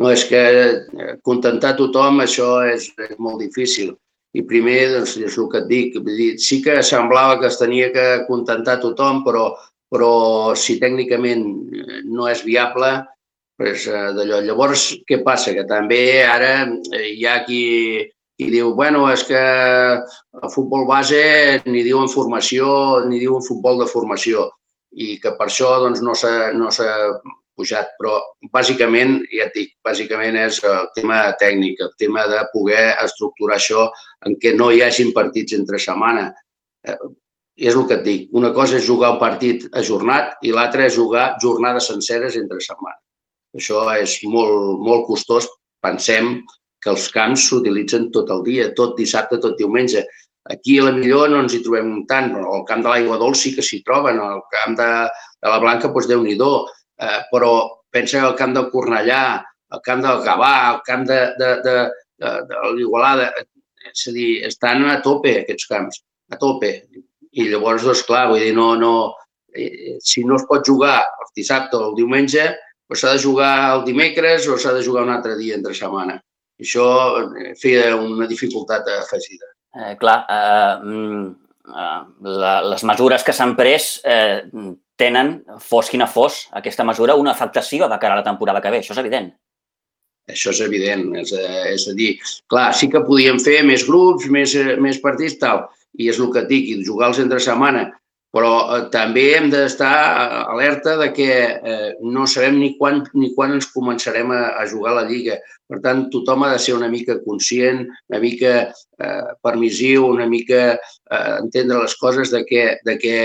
No, 0.00 0.08
és 0.08 0.24
que 0.24 0.40
eh, 0.40 1.10
contentar 1.26 1.74
tothom 1.76 2.22
això 2.24 2.62
és, 2.68 2.88
és 2.96 3.18
molt 3.20 3.42
difícil. 3.44 3.92
I 4.32 4.44
primer, 4.48 4.78
doncs, 4.94 5.18
és 5.20 5.36
el 5.36 5.48
que 5.52 5.60
et 5.60 5.68
dic, 5.68 5.98
dir, 6.06 6.30
sí 6.40 6.62
que 6.64 6.78
semblava 6.86 7.36
que 7.40 7.50
es 7.50 7.58
tenia 7.60 7.90
que 7.92 8.06
contentar 8.28 8.78
tothom, 8.80 9.20
però, 9.26 9.50
però 9.92 10.12
si 10.56 10.78
tècnicament 10.80 11.44
no 12.08 12.30
és 12.30 12.40
viable, 12.46 12.94
doncs, 13.60 13.84
d'allò. 14.16 14.40
Llavors, 14.46 14.86
què 15.08 15.20
passa? 15.26 15.52
Que 15.52 15.66
també 15.68 16.22
ara 16.24 16.54
eh, 16.64 17.10
hi 17.12 17.28
ha 17.28 17.42
qui, 17.44 17.62
qui 18.40 18.48
diu, 18.54 18.72
bueno, 18.78 19.04
és 19.12 19.26
que 19.28 19.42
el 19.42 20.50
futbol 20.54 20.88
base 20.88 21.60
ni 21.68 21.84
diuen 21.84 22.08
formació, 22.08 23.04
ni 23.04 23.20
diuen 23.20 23.44
futbol 23.44 23.84
de 23.84 23.90
formació 23.92 24.48
i 24.92 25.16
que 25.20 25.32
per 25.38 25.48
això 25.48 25.76
doncs, 25.80 26.02
no 26.04 26.14
s'ha 26.16 26.52
no 26.56 26.68
pujat, 27.56 27.90
però 27.98 28.18
bàsicament, 28.52 29.18
ja 29.32 29.48
et 29.48 29.56
dic, 29.56 29.74
bàsicament 29.84 30.38
és 30.40 30.60
el 30.68 30.88
tema 30.96 31.18
tècnic, 31.40 31.80
el 31.84 31.92
tema 32.00 32.26
de 32.30 32.40
poder 32.52 32.92
estructurar 33.02 33.58
això 33.58 33.88
en 34.26 34.38
què 34.42 34.54
no 34.56 34.70
hi 34.72 34.82
hagin 34.84 35.12
partits 35.16 35.56
entre 35.58 35.80
setmana. 35.82 36.30
Eh, 36.86 36.96
és 37.68 37.76
el 37.76 37.84
que 37.88 37.98
et 38.00 38.04
dic, 38.06 38.28
una 38.32 38.52
cosa 38.56 38.78
és 38.78 38.86
jugar 38.88 39.12
un 39.14 39.20
partit 39.20 39.66
ajornat 39.76 40.40
i 40.42 40.54
l'altra 40.56 40.86
és 40.88 40.96
jugar 40.96 41.34
jornades 41.42 41.90
senceres 41.90 42.38
entre 42.40 42.60
setmana. 42.64 42.98
Això 43.58 43.84
és 44.00 44.16
molt, 44.24 44.80
molt 44.80 45.06
costós. 45.06 45.48
Pensem 45.84 46.38
que 46.82 46.90
els 46.90 47.08
camps 47.12 47.46
s'utilitzen 47.48 48.08
tot 48.14 48.30
el 48.34 48.42
dia, 48.46 48.70
tot 48.78 48.96
dissabte, 48.98 49.38
tot 49.42 49.58
diumenge. 49.58 50.02
Aquí 50.50 50.78
a 50.80 50.88
la 50.88 50.94
millor 50.96 51.28
no 51.30 51.42
ens 51.44 51.54
hi 51.54 51.60
trobem 51.62 51.90
tant, 52.10 52.32
però 52.32 52.56
al 52.56 52.64
camp 52.66 52.82
de 52.82 52.90
l'Aigua 52.90 53.18
Dolç 53.20 53.44
sí 53.44 53.52
que 53.54 53.62
s'hi 53.62 53.82
troben, 53.86 54.18
al 54.18 54.40
camp 54.50 54.74
de, 54.80 54.88
de 55.44 55.52
la 55.52 55.60
Blanca, 55.62 55.92
doncs 55.92 56.08
Déu-n'hi-do 56.10 56.50
eh, 57.02 57.22
però 57.30 57.52
pensa 57.92 58.20
que 58.20 58.28
el 58.30 58.36
camp 58.38 58.54
del 58.56 58.70
Cornellà, 58.72 59.24
el 59.72 59.82
camp 59.84 60.04
del 60.04 60.22
Gavà, 60.26 60.54
el 60.74 60.80
camp 60.86 61.06
de, 61.08 61.20
de, 61.40 61.50
de, 61.64 61.76
de, 62.22 62.34
de 62.48 62.74
l'Igualada, 62.76 63.30
és 63.90 64.06
a 64.08 64.14
dir, 64.14 64.28
estan 64.48 64.86
a 64.88 65.00
tope 65.04 65.34
aquests 65.42 65.68
camps, 65.70 66.02
a 66.32 66.38
tope. 66.40 66.72
I 67.32 67.48
llavors, 67.48 67.84
doncs, 67.86 68.04
clar, 68.08 68.26
vull 68.30 68.42
dir, 68.44 68.52
no, 68.56 68.72
no, 68.80 68.94
eh, 69.54 69.96
si 70.04 70.24
no 70.28 70.36
es 70.40 70.44
pot 70.48 70.66
jugar 70.68 70.98
el 71.00 71.32
dissabte 71.36 71.78
o 71.78 71.90
el 71.90 71.96
diumenge, 71.98 72.50
doncs 72.88 73.04
s'ha 73.04 73.14
de 73.16 73.22
jugar 73.22 73.54
el 73.76 73.86
dimecres 73.88 74.48
o 74.48 74.58
s'ha 74.60 74.74
de 74.76 74.84
jugar 74.84 75.06
un 75.06 75.14
altre 75.14 75.36
dia 75.40 75.56
entre 75.56 75.76
setmana. 75.76 76.18
Això 76.60 76.86
eh, 77.22 77.54
feia 77.60 77.96
una 77.96 78.28
dificultat 78.30 78.88
afegida. 78.98 79.48
Eh, 79.72 79.94
clar, 80.00 80.18
eh, 80.28 80.74
mm, 80.84 81.26
eh, 81.72 82.00
la, 82.44 82.54
les 82.68 82.84
mesures 82.84 83.24
que 83.24 83.34
s'han 83.36 83.56
pres 83.56 83.94
eh, 84.04 84.42
tenen, 85.02 85.40
fos 85.60 85.90
quina 85.90 86.06
fos, 86.06 86.46
aquesta 86.62 86.86
mesura, 86.86 87.18
una 87.18 87.34
afectació 87.34 87.90
de 87.90 87.98
cara 87.98 88.16
a 88.16 88.22
la 88.22 88.26
temporada 88.26 88.62
que 88.62 88.72
ve. 88.72 88.82
Això 88.82 88.94
és 88.94 89.02
evident. 89.02 89.32
Això 90.30 90.52
és 90.54 90.60
evident. 90.62 91.08
És 91.18 91.32
a, 91.34 91.42
és 91.72 91.86
a 91.90 91.94
dir, 91.98 92.12
clar, 92.50 92.70
sí 92.78 92.88
que 92.92 93.02
podíem 93.06 93.40
fer 93.42 93.60
més 93.66 93.86
grups, 93.88 94.28
més, 94.30 94.54
més 94.82 95.00
partits, 95.02 95.40
tal, 95.42 95.66
i 95.98 96.08
és 96.12 96.20
el 96.22 96.30
que 96.32 96.44
et 96.44 96.50
dic, 96.50 96.70
jugar-los 96.86 97.20
entre 97.22 97.42
setmana, 97.42 97.88
però 98.32 98.52
eh, 98.74 98.84
també 98.92 99.26
hem 99.36 99.50
d'estar 99.52 99.92
alerta 100.54 100.96
de 101.00 101.10
que 101.12 101.32
eh, 101.52 101.90
no 102.00 102.24
sabem 102.26 102.56
ni 102.60 102.70
quan, 102.78 103.02
ni 103.12 103.32
quan 103.36 103.52
ens 103.58 103.68
començarem 103.74 104.32
a, 104.32 104.42
a 104.60 104.64
jugar 104.68 104.94
la 104.96 105.04
Lliga. 105.08 105.36
Per 105.68 105.80
tant, 105.84 106.06
tothom 106.12 106.46
ha 106.46 106.52
de 106.54 106.60
ser 106.64 106.74
una 106.76 106.88
mica 106.92 107.18
conscient, 107.26 107.84
una 108.08 108.20
mica 108.22 108.54
eh, 108.72 109.26
permissiu, 109.44 110.06
una 110.08 110.26
mica 110.28 110.62
eh, 110.72 111.34
entendre 111.42 111.82
les 111.82 111.96
coses 112.00 112.32
de 112.32 112.42
que, 112.48 112.64
de 112.88 112.96
que 113.00 113.16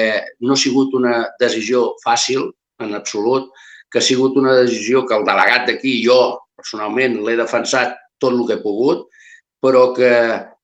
no 0.43 0.57
ha 0.57 0.59
sigut 0.59 0.95
una 0.99 1.21
decisió 1.39 1.93
fàcil, 2.03 2.49
en 2.83 2.93
absolut, 2.93 3.47
que 3.89 4.01
ha 4.01 4.05
sigut 4.05 4.35
una 4.37 4.57
decisió 4.59 5.05
que 5.07 5.15
el 5.15 5.23
delegat 5.27 5.69
d'aquí, 5.69 6.01
jo 6.03 6.19
personalment, 6.57 7.21
l'he 7.23 7.37
defensat 7.39 7.95
tot 8.19 8.35
el 8.35 8.43
que 8.49 8.57
he 8.57 8.63
pogut, 8.63 9.07
però 9.63 9.93
que, 9.95 10.11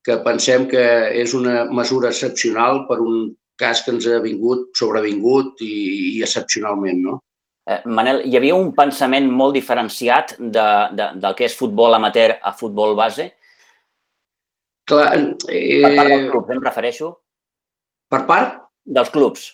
que 0.03 0.19
pensem 0.25 0.67
que 0.69 0.83
és 1.21 1.33
una 1.38 1.63
mesura 1.71 2.12
excepcional 2.12 2.83
per 2.89 3.00
un 3.01 3.31
cas 3.63 3.82
que 3.84 3.96
ens 3.96 4.08
ha 4.12 4.20
vingut, 4.24 4.70
sobrevingut 4.77 5.63
i, 5.63 5.75
i 6.17 6.24
excepcionalment, 6.25 7.00
no? 7.08 7.22
Eh, 7.63 7.79
Manel, 7.88 8.25
hi 8.27 8.36
havia 8.36 8.58
un 8.60 8.74
pensament 8.75 9.29
molt 9.32 9.55
diferenciat 9.55 10.36
de, 10.38 10.67
de, 11.00 11.08
del 11.24 11.36
que 11.38 11.48
és 11.48 11.55
futbol 11.55 11.96
amateur 11.96 12.36
a 12.43 12.51
futbol 12.60 12.96
base? 13.00 13.29
Clar, 14.89 15.08
eh, 15.48 15.79
per 15.79 15.93
part 15.96 16.12
dels 16.12 16.32
clubs, 16.34 16.51
em 16.51 16.63
refereixo. 16.65 17.12
Per 18.12 18.22
part? 18.27 18.58
Dels 18.84 19.12
clubs. 19.13 19.46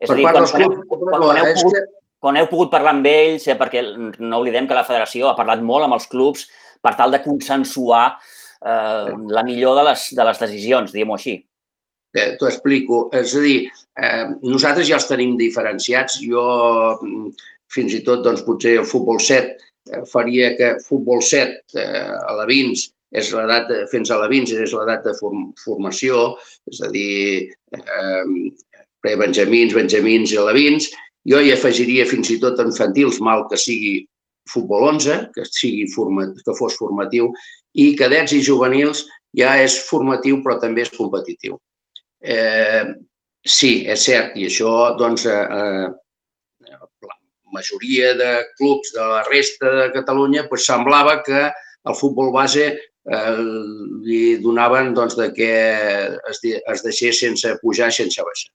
És 0.00 0.08
per 0.08 0.16
dir, 0.16 0.24
part 0.24 0.40
dels 0.40 0.54
clubs. 0.56 0.80
Quan, 0.88 1.04
quan, 1.04 1.26
quan, 1.26 1.42
heu 1.42 1.52
pogut, 1.58 1.76
que... 1.76 1.84
quan 2.24 2.40
heu 2.40 2.48
pogut 2.48 2.72
parlar 2.72 2.96
amb 2.96 3.10
ells, 3.10 3.44
eh, 3.44 3.58
perquè 3.60 3.84
no 3.92 4.40
oblidem 4.40 4.70
que 4.70 4.78
la 4.78 4.86
federació 4.88 5.28
ha 5.28 5.36
parlat 5.36 5.60
molt 5.60 5.84
amb 5.84 5.98
els 5.98 6.08
clubs 6.08 6.46
per 6.80 6.94
tal 6.96 7.12
de 7.12 7.20
consensuar 7.26 8.06
eh, 8.64 9.12
la 9.36 9.44
millor 9.44 9.76
de 9.82 9.84
les, 9.90 10.08
de 10.16 10.28
les 10.30 10.42
decisions, 10.46 10.96
diguem-ho 10.96 11.18
així. 11.18 11.36
Eh, 12.14 12.36
T'ho 12.38 12.48
explico. 12.48 13.08
És 13.12 13.34
a 13.36 13.40
dir, 13.44 13.70
eh, 14.00 14.26
nosaltres 14.42 14.88
ja 14.88 14.96
els 14.96 15.08
tenim 15.08 15.36
diferenciats. 15.36 16.20
Jo, 16.24 16.98
mm, 17.02 17.32
fins 17.68 17.94
i 17.94 18.02
tot, 18.04 18.22
doncs, 18.24 18.44
potser 18.46 18.78
el 18.78 18.86
futbol 18.86 19.20
7 19.20 19.56
eh, 19.92 20.04
faria 20.12 20.54
que 20.56 20.76
futbol 20.84 21.20
7 21.22 21.62
eh, 21.74 22.08
a 22.28 22.32
la 22.36 22.46
Vins 22.46 22.88
és 23.12 23.32
l'edat, 23.32 23.70
fins 23.90 24.10
a 24.10 24.18
la 24.20 24.28
Vins 24.28 24.50
és 24.52 24.72
l'edat 24.72 25.04
de 25.04 25.14
form, 25.16 25.52
formació, 25.64 26.36
és 26.68 26.80
a 26.84 26.90
dir, 26.92 27.48
eh, 27.72 28.24
pre-benjamins, 29.00 29.74
benjamins 29.74 30.32
i 30.32 30.40
alevins. 30.40 30.90
Jo 31.28 31.40
hi 31.40 31.52
afegiria 31.52 32.06
fins 32.08 32.30
i 32.30 32.38
tot 32.40 32.60
infantils, 32.60 33.20
mal 33.20 33.46
que 33.48 33.56
sigui 33.60 34.06
futbol 34.48 34.88
11, 34.88 35.28
que, 35.34 35.44
sigui 35.44 35.86
format, 35.92 36.32
que 36.44 36.56
fos 36.56 36.76
formatiu, 36.80 37.32
i 37.74 37.94
cadets 37.96 38.32
i 38.32 38.42
juvenils 38.44 39.04
ja 39.36 39.56
és 39.60 39.76
formatiu 39.88 40.40
però 40.44 40.56
també 40.60 40.86
és 40.86 40.92
competitiu. 40.94 41.58
Eh, 42.20 42.84
sí, 43.44 43.72
és 43.86 44.04
cert, 44.04 44.36
i 44.36 44.48
això, 44.48 44.74
doncs, 44.98 45.26
eh, 45.30 45.86
la 46.68 47.16
majoria 47.54 48.12
de 48.18 48.32
clubs 48.58 48.92
de 48.94 49.06
la 49.14 49.22
resta 49.30 49.70
de 49.80 49.88
Catalunya 49.94 50.48
pues, 50.48 50.66
semblava 50.66 51.22
que 51.22 51.46
el 51.48 51.94
futbol 51.94 52.32
base 52.34 52.66
eh, 52.68 53.34
li 54.04 54.36
donaven 54.42 54.94
doncs, 54.94 55.16
de 55.16 55.32
que 55.32 55.52
es, 56.30 56.42
es 56.44 56.84
deixés 56.84 57.20
sense 57.20 57.56
pujar, 57.62 57.92
sense 57.94 58.22
baixar. 58.22 58.52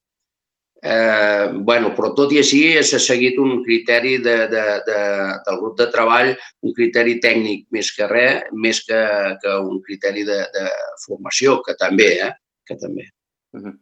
Eh, 0.84 1.48
bueno, 1.64 1.94
però 1.96 2.10
tot 2.12 2.34
i 2.36 2.42
així 2.42 2.60
s'ha 2.84 3.00
seguit 3.00 3.38
un 3.40 3.62
criteri 3.64 4.18
de, 4.20 4.36
de, 4.52 4.64
de, 4.84 5.00
del 5.48 5.60
grup 5.62 5.78
de 5.80 5.88
treball, 5.94 6.34
un 6.68 6.76
criteri 6.76 7.22
tècnic 7.24 7.70
més 7.72 7.92
que 7.96 8.10
res, 8.12 8.52
més 8.52 8.84
que, 8.84 9.02
que 9.40 9.58
un 9.64 9.80
criteri 9.88 10.28
de, 10.28 10.42
de 10.58 10.70
formació, 11.06 11.62
que 11.64 11.80
també, 11.80 12.10
eh? 12.28 12.34
que 12.68 12.76
també. 12.82 13.08
Uh 13.54 13.62
-huh. 13.62 13.74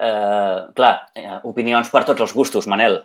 uh, 0.00 0.58
clar, 0.74 0.96
uh, 1.16 1.38
opinions 1.44 1.90
per 1.90 2.04
tots 2.04 2.20
els 2.20 2.34
gustos, 2.34 2.66
Manel. 2.66 3.02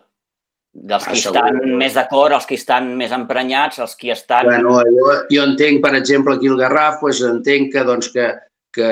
dels 0.74 1.04
qui 1.06 1.20
ah, 1.20 1.30
estan 1.30 1.78
més 1.78 1.94
d'acord, 1.94 2.34
els 2.34 2.48
que 2.50 2.56
estan 2.56 2.96
més 2.98 3.12
emprenyats, 3.12 3.78
els 3.80 3.96
qui 3.96 4.10
estan... 4.10 4.46
Bueno, 4.46 4.80
jo, 4.90 5.12
jo 5.30 5.44
entenc, 5.44 5.82
per 5.84 5.94
exemple, 5.96 6.34
aquí 6.34 6.50
el 6.50 6.58
Garraf, 6.58 7.00
pues, 7.00 7.22
entenc 7.22 7.72
que, 7.74 7.84
doncs, 7.84 8.10
que, 8.10 8.32
que, 8.74 8.90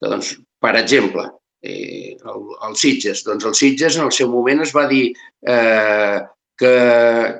que 0.00 0.10
doncs, 0.12 0.34
per 0.60 0.76
exemple, 0.76 1.30
eh, 1.62 2.16
el, 2.20 2.44
el 2.68 2.76
Sitges. 2.76 3.24
Doncs 3.24 3.48
el 3.48 3.54
Sitges 3.54 3.96
en 3.96 4.04
el 4.10 4.12
seu 4.12 4.28
moment 4.28 4.60
es 4.66 4.74
va 4.76 4.84
dir 4.90 5.06
eh, 5.48 6.18
que, 6.58 6.74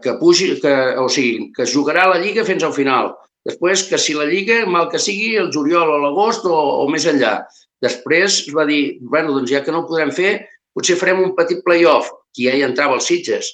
que, 0.02 0.16
pugi, 0.20 0.54
que, 0.62 0.74
o 1.02 1.08
sigui, 1.12 1.50
que 1.54 1.66
es 1.66 1.74
jugarà 1.74 2.08
la 2.10 2.22
Lliga 2.22 2.46
fins 2.48 2.64
al 2.64 2.74
final. 2.76 3.12
Després, 3.46 3.84
que 3.90 3.98
si 3.98 4.14
la 4.14 4.28
Lliga, 4.30 4.62
mal 4.70 4.88
que 4.90 5.02
sigui, 5.02 5.34
el 5.36 5.50
juliol 5.54 5.90
o 5.90 6.00
l'agost 6.04 6.46
o, 6.46 6.56
o 6.82 6.88
més 6.90 7.06
enllà. 7.10 7.40
Després 7.82 8.42
es 8.46 8.54
va 8.54 8.66
dir, 8.68 8.98
bueno, 9.02 9.34
doncs 9.34 9.50
ja 9.50 9.62
que 9.64 9.74
no 9.74 9.82
ho 9.82 9.88
podrem 9.88 10.12
fer, 10.14 10.36
potser 10.76 10.98
farem 11.00 11.22
un 11.22 11.34
petit 11.38 11.62
play-off, 11.66 12.10
que 12.32 12.46
ja 12.46 12.54
hi 12.56 12.64
entrava 12.66 12.96
els 12.98 13.08
Sitges. 13.10 13.50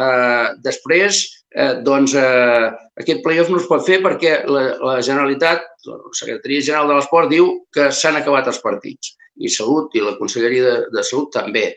Uh, 0.00 0.56
després, 0.64 1.22
uh, 1.56 1.80
doncs, 1.86 2.14
uh, 2.18 2.70
aquest 3.00 3.22
play-off 3.24 3.50
no 3.52 3.60
es 3.60 3.68
pot 3.70 3.84
fer 3.86 4.00
perquè 4.04 4.40
la, 4.48 4.64
la 4.80 4.98
Generalitat, 5.04 5.64
la 5.88 5.98
Secretaria 6.16 6.66
General 6.66 6.90
de 6.90 6.98
l'Esport, 6.98 7.30
diu 7.32 7.52
que 7.74 7.90
s'han 7.94 8.18
acabat 8.20 8.50
els 8.50 8.60
partits. 8.64 9.14
I 9.40 9.50
Salut 9.52 9.94
i 9.96 10.04
la 10.04 10.16
Conselleria 10.18 10.66
de, 10.66 10.76
de 10.92 11.04
Salut 11.06 11.30
també. 11.36 11.70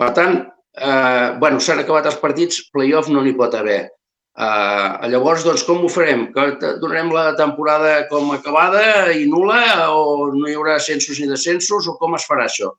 Per 0.00 0.10
tant, 0.16 0.40
eh, 0.76 1.28
bueno, 1.40 1.60
s'han 1.62 1.80
acabat 1.82 2.08
els 2.10 2.18
partits, 2.20 2.64
play-off 2.74 3.08
no 3.12 3.22
n'hi 3.22 3.36
pot 3.38 3.54
haver. 3.54 3.84
Uh, 4.36 5.06
llavors, 5.08 5.46
doncs, 5.46 5.62
com 5.64 5.80
ho 5.80 5.88
farem? 5.88 6.26
Que 6.34 6.74
donarem 6.82 7.08
la 7.14 7.30
temporada 7.38 8.02
com 8.10 8.34
acabada 8.34 9.12
i 9.16 9.24
nula 9.30 9.62
o 9.96 10.26
no 10.34 10.44
hi 10.44 10.58
haurà 10.58 10.76
ascensos 10.76 11.22
ni 11.22 11.30
descensos 11.30 11.88
o 11.88 11.96
com 11.96 12.18
es 12.18 12.26
farà 12.28 12.44
això? 12.44 12.74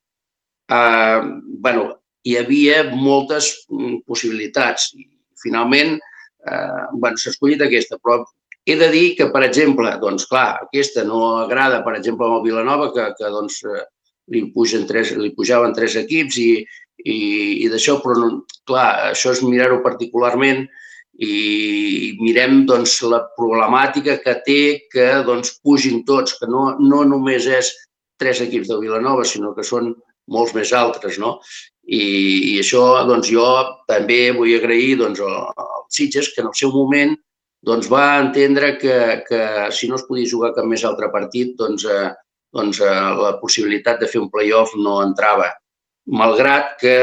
eh, 0.68 1.22
bueno, 1.48 2.00
hi 2.24 2.38
havia 2.38 2.84
moltes 2.92 3.52
mm, 3.70 4.04
possibilitats. 4.08 4.92
I, 4.96 5.08
finalment, 5.44 5.98
eh, 6.48 6.84
bueno, 6.94 7.18
s'ha 7.18 7.32
escollit 7.32 7.62
aquesta, 7.64 8.00
però 8.02 8.24
he 8.68 8.76
de 8.76 8.90
dir 8.92 9.06
que, 9.16 9.30
per 9.32 9.44
exemple, 9.48 9.92
doncs, 10.02 10.26
clar, 10.28 10.64
aquesta 10.66 11.06
no 11.08 11.38
agrada, 11.44 11.84
per 11.86 11.96
exemple, 11.96 12.28
el 12.28 12.44
Vilanova, 12.44 12.90
que, 12.96 13.06
que 13.20 13.32
doncs, 13.32 13.62
li, 14.34 14.44
pugen 14.56 14.88
tres, 14.90 15.14
li 15.16 15.32
pujaven 15.38 15.76
tres 15.78 15.96
equips 16.02 16.40
i, 16.44 16.50
i, 17.06 17.20
i 17.64 17.70
d'això, 17.72 18.02
però, 18.04 18.18
no, 18.20 18.32
clar, 18.68 19.14
això 19.14 19.32
és 19.32 19.44
mirar-ho 19.46 19.80
particularment 19.86 20.66
i 21.18 22.14
mirem 22.22 22.62
doncs, 22.70 23.00
la 23.10 23.24
problemàtica 23.38 24.18
que 24.22 24.36
té 24.46 24.62
que 24.92 25.08
doncs, 25.26 25.56
pugin 25.66 26.04
tots, 26.06 26.36
que 26.38 26.50
no, 26.50 26.76
no 26.78 27.04
només 27.10 27.48
és 27.50 27.72
tres 28.22 28.42
equips 28.46 28.70
de 28.70 28.78
Vilanova, 28.82 29.26
sinó 29.26 29.54
que 29.56 29.66
són 29.66 29.96
molts 30.30 30.54
més 30.54 30.74
altres, 30.78 31.18
no? 31.22 31.38
I, 31.88 32.04
i 32.52 32.54
això, 32.62 32.84
doncs, 33.08 33.32
jo 33.32 33.48
també 33.90 34.28
vull 34.36 34.54
agrair 34.58 34.98
doncs, 35.00 35.22
als 35.24 35.98
Sitges, 35.98 36.34
que 36.36 36.44
en 36.44 36.52
el 36.52 36.58
seu 36.60 36.74
moment 36.76 37.16
doncs, 37.66 37.90
va 37.90 38.20
entendre 38.22 38.76
que, 38.78 39.24
que 39.28 39.42
si 39.74 39.90
no 39.90 39.98
es 39.98 40.06
podia 40.08 40.30
jugar 40.30 40.54
cap 40.56 40.68
més 40.70 40.84
altre 40.86 41.10
partit, 41.14 41.56
doncs, 41.58 41.88
eh, 41.88 42.12
doncs 42.54 42.82
eh, 42.84 42.92
la 43.22 43.38
possibilitat 43.42 44.04
de 44.04 44.10
fer 44.12 44.22
un 44.22 44.30
play-off 44.34 44.76
no 44.78 45.00
entrava. 45.04 45.50
Malgrat 46.08 46.78
que 46.82 46.98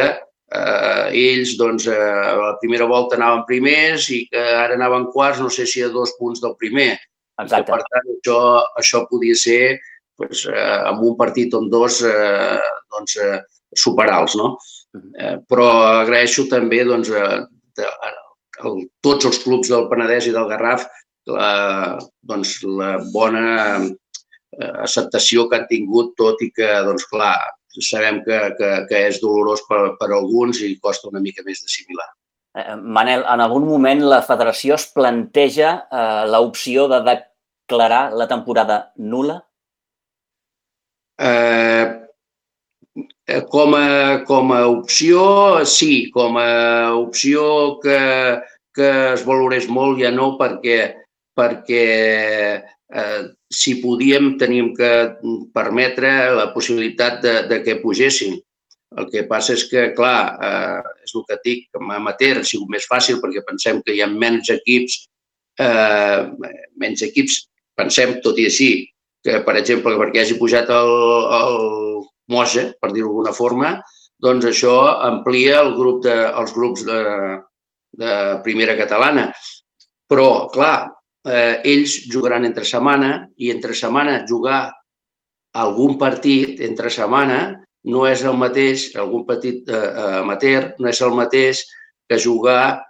eh, 0.54 1.08
ells 1.24 1.56
doncs, 1.60 1.88
eh, 1.90 1.96
a 1.98 2.36
la 2.40 2.52
primera 2.62 2.86
volta 2.90 3.18
anaven 3.18 3.44
primers 3.48 4.08
i 4.14 4.24
que 4.30 4.44
ara 4.64 4.78
anaven 4.78 5.08
quarts, 5.14 5.42
no 5.42 5.50
sé 5.50 5.66
si 5.66 5.82
a 5.82 5.90
dos 5.92 6.14
punts 6.20 6.42
del 6.44 6.56
primer. 6.60 6.92
Exacte. 7.42 7.64
Que, 7.64 7.72
per 7.72 7.82
tant, 7.90 8.12
això, 8.14 8.38
això 8.80 9.04
podia 9.10 9.36
ser 9.38 9.78
pues, 10.16 10.44
eh, 10.50 10.80
amb 10.90 11.02
un 11.02 11.16
partit 11.18 11.54
on 11.58 11.70
dos 11.72 12.00
eh, 12.06 12.58
doncs, 12.94 13.16
eh, 13.18 13.40
superar-los. 13.74 14.36
No? 14.38 14.54
Eh, 15.18 15.38
però 15.50 15.70
agraeixo 16.04 16.46
també 16.50 16.84
doncs, 16.86 17.10
eh, 17.10 17.40
de, 17.78 17.88
el, 18.62 18.84
tots 19.02 19.26
els 19.30 19.40
clubs 19.42 19.72
del 19.72 19.88
Penedès 19.90 20.30
i 20.30 20.36
del 20.36 20.46
Garraf 20.50 20.86
la, 21.26 21.98
doncs, 22.22 22.60
la 22.62 22.96
bona 23.12 23.44
eh, 23.82 24.72
acceptació 24.84 25.48
que 25.48 25.58
han 25.58 25.68
tingut, 25.70 26.14
tot 26.20 26.42
i 26.44 26.50
que, 26.54 26.70
doncs, 26.86 27.08
clar, 27.10 27.38
sabem 27.82 28.20
que, 28.26 28.38
que, 28.58 28.70
que 28.90 29.00
és 29.08 29.20
dolorós 29.22 29.64
per, 29.68 29.96
per 29.98 30.10
alguns 30.12 30.60
i 30.62 30.74
costa 30.82 31.10
una 31.10 31.22
mica 31.24 31.42
més 31.46 31.62
d'assimilar. 31.62 32.06
Eh, 32.54 32.76
Manel, 32.78 33.24
en 33.26 33.42
algun 33.42 33.66
moment 33.66 34.04
la 34.06 34.22
federació 34.22 34.76
es 34.78 34.86
planteja 34.94 35.74
eh, 35.90 36.22
l'opció 36.30 36.86
de 36.92 37.02
declarar 37.08 38.04
la 38.14 38.28
temporada 38.30 38.78
nula? 38.96 39.40
Eh, 41.18 41.86
com, 43.50 43.74
a, 43.74 44.22
com 44.26 44.52
a 44.54 44.66
opció, 44.70 45.64
sí, 45.66 46.10
com 46.14 46.38
a 46.38 46.94
opció 46.94 47.80
que, 47.82 47.98
que 48.74 48.90
es 49.14 49.24
valorés 49.26 49.66
molt, 49.70 49.98
ja 50.02 50.12
no, 50.14 50.34
perquè, 50.38 50.78
perquè 51.34 51.84
eh, 52.60 53.22
si 53.54 53.76
podíem 53.82 54.34
teníem 54.40 54.72
que 54.76 54.90
permetre 55.54 56.10
la 56.34 56.50
possibilitat 56.54 57.22
de, 57.22 57.34
de 57.50 57.60
que 57.64 57.78
pugessin. 57.82 58.36
El 58.94 59.08
que 59.10 59.24
passa 59.26 59.56
és 59.56 59.64
que, 59.70 59.88
clar, 59.96 60.18
eh, 60.38 60.92
és 61.02 61.14
el 61.18 61.24
que 61.28 61.38
dic, 61.46 61.64
com 61.74 61.90
a 61.90 61.98
amateur 61.98 62.40
ha 62.40 62.46
sigut 62.46 62.70
més 62.70 62.86
fàcil 62.90 63.18
perquè 63.22 63.42
pensem 63.46 63.80
que 63.82 63.94
hi 63.94 64.02
ha 64.04 64.10
menys 64.10 64.52
equips, 64.54 65.00
eh, 65.62 66.20
menys 66.78 67.02
equips, 67.06 67.40
pensem, 67.74 68.20
tot 68.22 68.38
i 68.38 68.46
així, 68.50 68.70
que, 69.24 69.40
per 69.46 69.56
exemple, 69.58 69.96
perquè 69.98 70.22
hagi 70.22 70.38
pujat 70.38 70.70
el, 70.70 70.94
el 71.40 71.58
Moja, 72.30 72.68
per 72.80 72.92
dir-ho 72.92 73.10
d'alguna 73.10 73.34
forma, 73.36 73.72
doncs 74.22 74.46
això 74.48 74.76
amplia 75.08 75.58
el 75.64 75.74
grup 75.76 76.04
de, 76.06 76.14
els 76.40 76.54
grups 76.56 76.84
de, 76.86 77.00
de 78.00 78.12
primera 78.46 78.76
catalana. 78.78 79.26
Però, 80.08 80.46
clar, 80.54 80.90
eh, 81.24 81.60
ells 81.64 81.98
jugaran 82.12 82.44
entre 82.44 82.64
setmana 82.68 83.28
i 83.36 83.50
entre 83.54 83.74
setmana 83.74 84.22
jugar 84.28 84.68
algun 85.54 85.98
partit 85.98 86.60
entre 86.66 86.90
setmana 86.90 87.40
no 87.84 88.06
és 88.08 88.24
el 88.24 88.36
mateix, 88.40 88.88
algun 88.96 89.26
petit 89.28 89.68
eh, 89.68 89.84
amateur, 90.22 90.72
no 90.80 90.88
és 90.88 91.00
el 91.04 91.12
mateix 91.16 91.64
que 92.08 92.18
jugar 92.20 92.80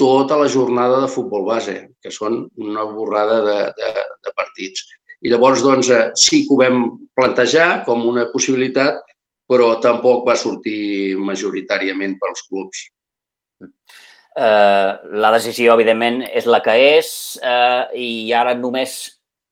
tota 0.00 0.38
la 0.40 0.48
jornada 0.48 1.02
de 1.02 1.10
futbol 1.12 1.44
base, 1.44 1.76
que 2.00 2.12
són 2.12 2.46
una 2.56 2.86
borrada 2.88 3.40
de, 3.44 3.58
de, 3.76 3.90
de 4.24 4.32
partits. 4.36 4.86
I 5.20 5.32
llavors, 5.32 5.60
doncs, 5.60 5.90
eh, 5.92 6.06
sí 6.16 6.46
que 6.46 6.56
ho 6.56 6.60
vam 6.62 6.86
plantejar 7.16 7.82
com 7.84 8.06
una 8.08 8.30
possibilitat, 8.32 9.02
però 9.50 9.74
tampoc 9.84 10.24
va 10.28 10.38
sortir 10.40 11.18
majoritàriament 11.20 12.16
pels 12.22 12.46
clubs. 12.48 12.86
Eh, 14.40 14.90
la 15.20 15.30
decisió, 15.34 15.74
evidentment, 15.74 16.22
és 16.24 16.46
la 16.48 16.62
que 16.64 16.72
és 16.96 17.08
eh, 17.44 17.82
i 18.00 18.10
ara 18.32 18.54
només 18.56 18.94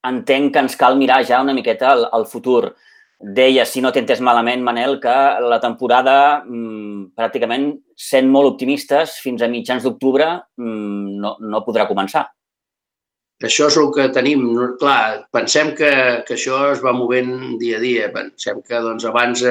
entenc 0.09 0.55
que 0.55 0.63
ens 0.65 0.77
cal 0.81 0.97
mirar 0.97 1.19
ja 1.29 1.43
una 1.45 1.53
miqueta 1.57 1.91
al, 1.93 2.07
al 2.17 2.25
futur. 2.31 2.71
Deia, 3.19 3.67
si 3.67 3.83
no 3.83 3.91
t'entens 3.93 4.23
malament, 4.25 4.63
Manel, 4.65 4.97
que 5.03 5.17
la 5.45 5.59
temporada, 5.61 6.15
mmm, 6.47 7.11
pràcticament 7.19 7.73
sent 7.99 8.31
molt 8.33 8.55
optimistes, 8.55 9.19
fins 9.25 9.43
a 9.43 9.51
mitjans 9.51 9.85
d'octubre 9.85 10.31
mmm, 10.57 11.17
no, 11.21 11.35
no 11.43 11.65
podrà 11.67 11.89
començar. 11.91 12.25
Això 13.45 13.69
és 13.71 13.77
el 13.79 13.91
que 13.95 14.09
tenim. 14.15 14.47
Clar, 14.81 15.27
pensem 15.35 15.75
que, 15.79 15.91
que 16.27 16.35
això 16.35 16.63
es 16.73 16.81
va 16.83 16.95
movent 16.97 17.59
dia 17.61 17.77
a 17.77 17.83
dia. 17.83 18.09
Pensem 18.15 18.63
que 18.65 18.81
doncs, 18.83 19.05
abans, 19.07 19.45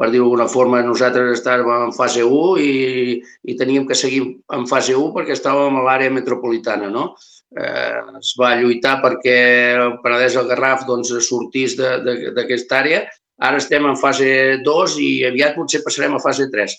per 0.00 0.08
dir-ho 0.08 0.24
d'alguna 0.24 0.48
forma, 0.48 0.78
nosaltres 0.80 1.34
estàvem 1.34 1.68
en 1.86 1.92
fase 1.92 2.22
1 2.24 2.62
i, 2.64 3.16
i 3.52 3.56
teníem 3.60 3.84
que 3.88 3.98
seguir 3.98 4.22
en 4.56 4.64
fase 4.70 4.94
1 4.96 5.10
perquè 5.16 5.34
estàvem 5.36 5.76
a 5.76 5.82
l'àrea 5.84 6.12
metropolitana. 6.14 6.88
No? 6.88 7.10
Eh, 7.52 8.00
es 8.22 8.30
va 8.40 8.54
lluitar 8.56 8.96
perquè 9.02 9.36
el 9.76 9.98
Penedès 10.00 10.38
del 10.38 10.48
Garraf 10.48 10.86
doncs, 10.88 11.12
sortís 11.26 11.76
d'aquesta 11.76 12.80
àrea. 12.80 13.04
Ara 13.44 13.60
estem 13.60 13.84
en 13.88 14.00
fase 14.00 14.30
2 14.64 14.96
i 15.04 15.10
aviat 15.28 15.52
potser 15.58 15.82
passarem 15.84 16.16
a 16.16 16.22
fase 16.24 16.48
3. 16.48 16.78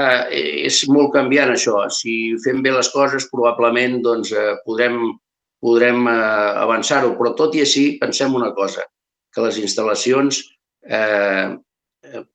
Eh, 0.00 0.40
és 0.70 0.80
molt 0.88 1.12
canviant 1.12 1.52
això. 1.52 1.84
Si 1.92 2.34
fem 2.44 2.64
bé 2.64 2.72
les 2.72 2.88
coses, 2.92 3.28
probablement 3.32 4.00
doncs, 4.04 4.32
eh, 4.32 4.56
podrem 4.64 4.96
podrem 5.66 6.06
eh, 6.08 6.52
avançar-ho. 6.64 7.14
Però 7.18 7.34
tot 7.36 7.56
i 7.56 7.64
així, 7.64 7.86
pensem 8.00 8.34
una 8.38 8.52
cosa, 8.56 8.84
que 9.32 9.44
les 9.44 9.60
instal·lacions, 9.62 10.42
eh, 10.88 11.56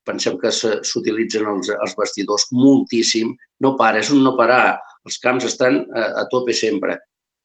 pensem 0.07 0.37
que 0.41 0.51
s'utilitzen 0.53 1.47
els, 1.49 1.71
els 1.71 1.95
vestidors 1.97 2.47
moltíssim, 2.55 3.33
no 3.63 3.75
para, 3.79 4.01
és 4.01 4.11
un 4.13 4.23
no 4.25 4.35
parar. 4.37 4.79
Els 5.07 5.17
camps 5.21 5.47
estan 5.47 5.81
a, 5.95 6.07
a 6.21 6.27
tope 6.31 6.53
sempre. 6.53 6.97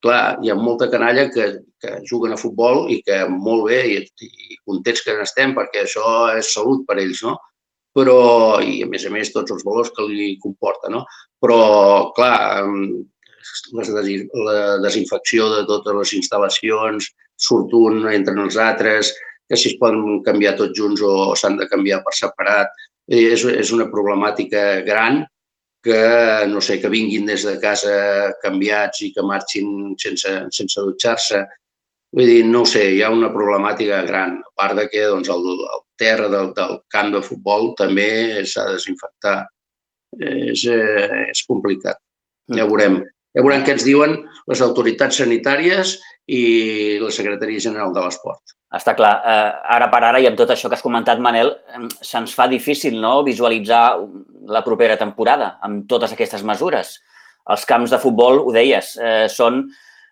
Clar, 0.05 0.37
hi 0.45 0.53
ha 0.53 0.57
molta 0.59 0.91
canalla 0.93 1.27
que, 1.33 1.47
que 1.81 1.99
juguen 2.09 2.35
a 2.35 2.41
futbol 2.41 2.85
i 2.93 3.01
que 3.07 3.23
molt 3.33 3.67
bé 3.71 3.81
i, 3.95 4.01
i 4.27 4.59
contents 4.69 5.03
que 5.05 5.17
n'estem 5.17 5.55
perquè 5.57 5.85
això 5.85 6.07
és 6.37 6.53
salut 6.53 6.85
per 6.89 6.99
ells, 7.01 7.23
no? 7.25 7.37
Però, 7.97 8.19
i 8.61 8.83
a 8.85 8.89
més 8.93 9.07
a 9.09 9.11
més, 9.13 9.33
tots 9.33 9.55
els 9.55 9.65
valors 9.65 9.89
que 9.97 10.05
li 10.05 10.35
comporta, 10.43 10.91
no? 10.93 11.07
Però, 11.41 11.61
clar, 12.17 12.67
les, 13.73 13.93
la 14.37 14.59
desinfecció 14.85 15.49
de 15.55 15.63
totes 15.71 15.97
les 15.97 16.13
instal·lacions, 16.19 17.09
surt 17.37 17.73
un, 17.77 18.03
entren 18.13 18.43
els 18.45 18.59
altres, 18.61 19.15
que 19.49 19.57
si 19.57 19.71
es 19.73 19.79
poden 19.81 20.21
canviar 20.27 20.57
tots 20.59 20.77
junts 20.79 21.03
o 21.07 21.35
s'han 21.39 21.59
de 21.61 21.69
canviar 21.71 22.03
per 22.05 22.15
separat. 22.19 22.73
És, 23.07 23.45
és 23.47 23.71
una 23.71 23.87
problemàtica 23.87 24.83
gran 24.87 25.23
que, 25.87 26.01
no 26.51 26.61
sé, 26.61 26.81
que 26.83 26.91
vinguin 26.91 27.29
des 27.29 27.45
de 27.47 27.55
casa 27.63 28.33
canviats 28.43 29.05
i 29.07 29.13
que 29.15 29.23
marxin 29.23 29.95
sense, 30.03 30.33
sense 30.57 30.83
dutxar-se. 30.83 31.45
Vull 32.17 32.31
dir, 32.31 32.41
no 32.49 32.65
sé, 32.67 32.83
hi 32.97 33.03
ha 33.05 33.11
una 33.15 33.31
problemàtica 33.31 34.01
gran, 34.09 34.41
a 34.43 34.51
part 34.59 34.79
de 34.81 34.87
que 34.91 35.05
doncs, 35.07 35.31
el, 35.31 35.47
el 35.47 35.85
terra 36.01 36.31
del, 36.33 36.51
del 36.57 36.81
camp 36.91 37.13
de 37.15 37.23
futbol 37.23 37.71
també 37.79 38.09
s'ha 38.43 38.67
de 38.67 38.81
desinfectar. 38.81 39.37
És, 40.17 40.65
eh, 40.73 41.27
és 41.31 41.45
complicat. 41.47 42.01
Ja 42.51 42.65
mm. 42.65 42.71
veurem. 42.73 43.01
Ja 43.37 43.45
veurem 43.45 43.65
què 43.67 43.75
ens 43.77 43.85
diuen 43.85 44.17
les 44.49 44.63
autoritats 44.65 45.19
sanitàries 45.21 45.97
i 46.27 46.99
la 47.03 47.11
Secretaria 47.15 47.63
General 47.63 47.93
de 47.95 48.03
l'Esport. 48.05 48.57
Està 48.77 48.97
clar. 48.99 49.13
Eh, 49.23 49.51
ara 49.77 49.89
per 49.93 50.03
ara, 50.03 50.21
i 50.21 50.27
amb 50.27 50.39
tot 50.39 50.51
això 50.51 50.69
que 50.69 50.75
has 50.75 50.85
comentat, 50.85 51.21
Manel, 51.23 51.53
se'ns 52.03 52.35
fa 52.35 52.49
difícil 52.51 52.99
no 53.01 53.21
visualitzar 53.27 53.85
la 54.51 54.63
propera 54.67 54.99
temporada 54.99 55.57
amb 55.63 55.87
totes 55.91 56.13
aquestes 56.17 56.43
mesures. 56.47 56.97
Els 57.55 57.65
camps 57.69 57.95
de 57.95 58.01
futbol, 58.03 58.43
ho 58.43 58.53
deies, 58.55 58.97
eh, 58.99 59.29
són, 59.31 59.63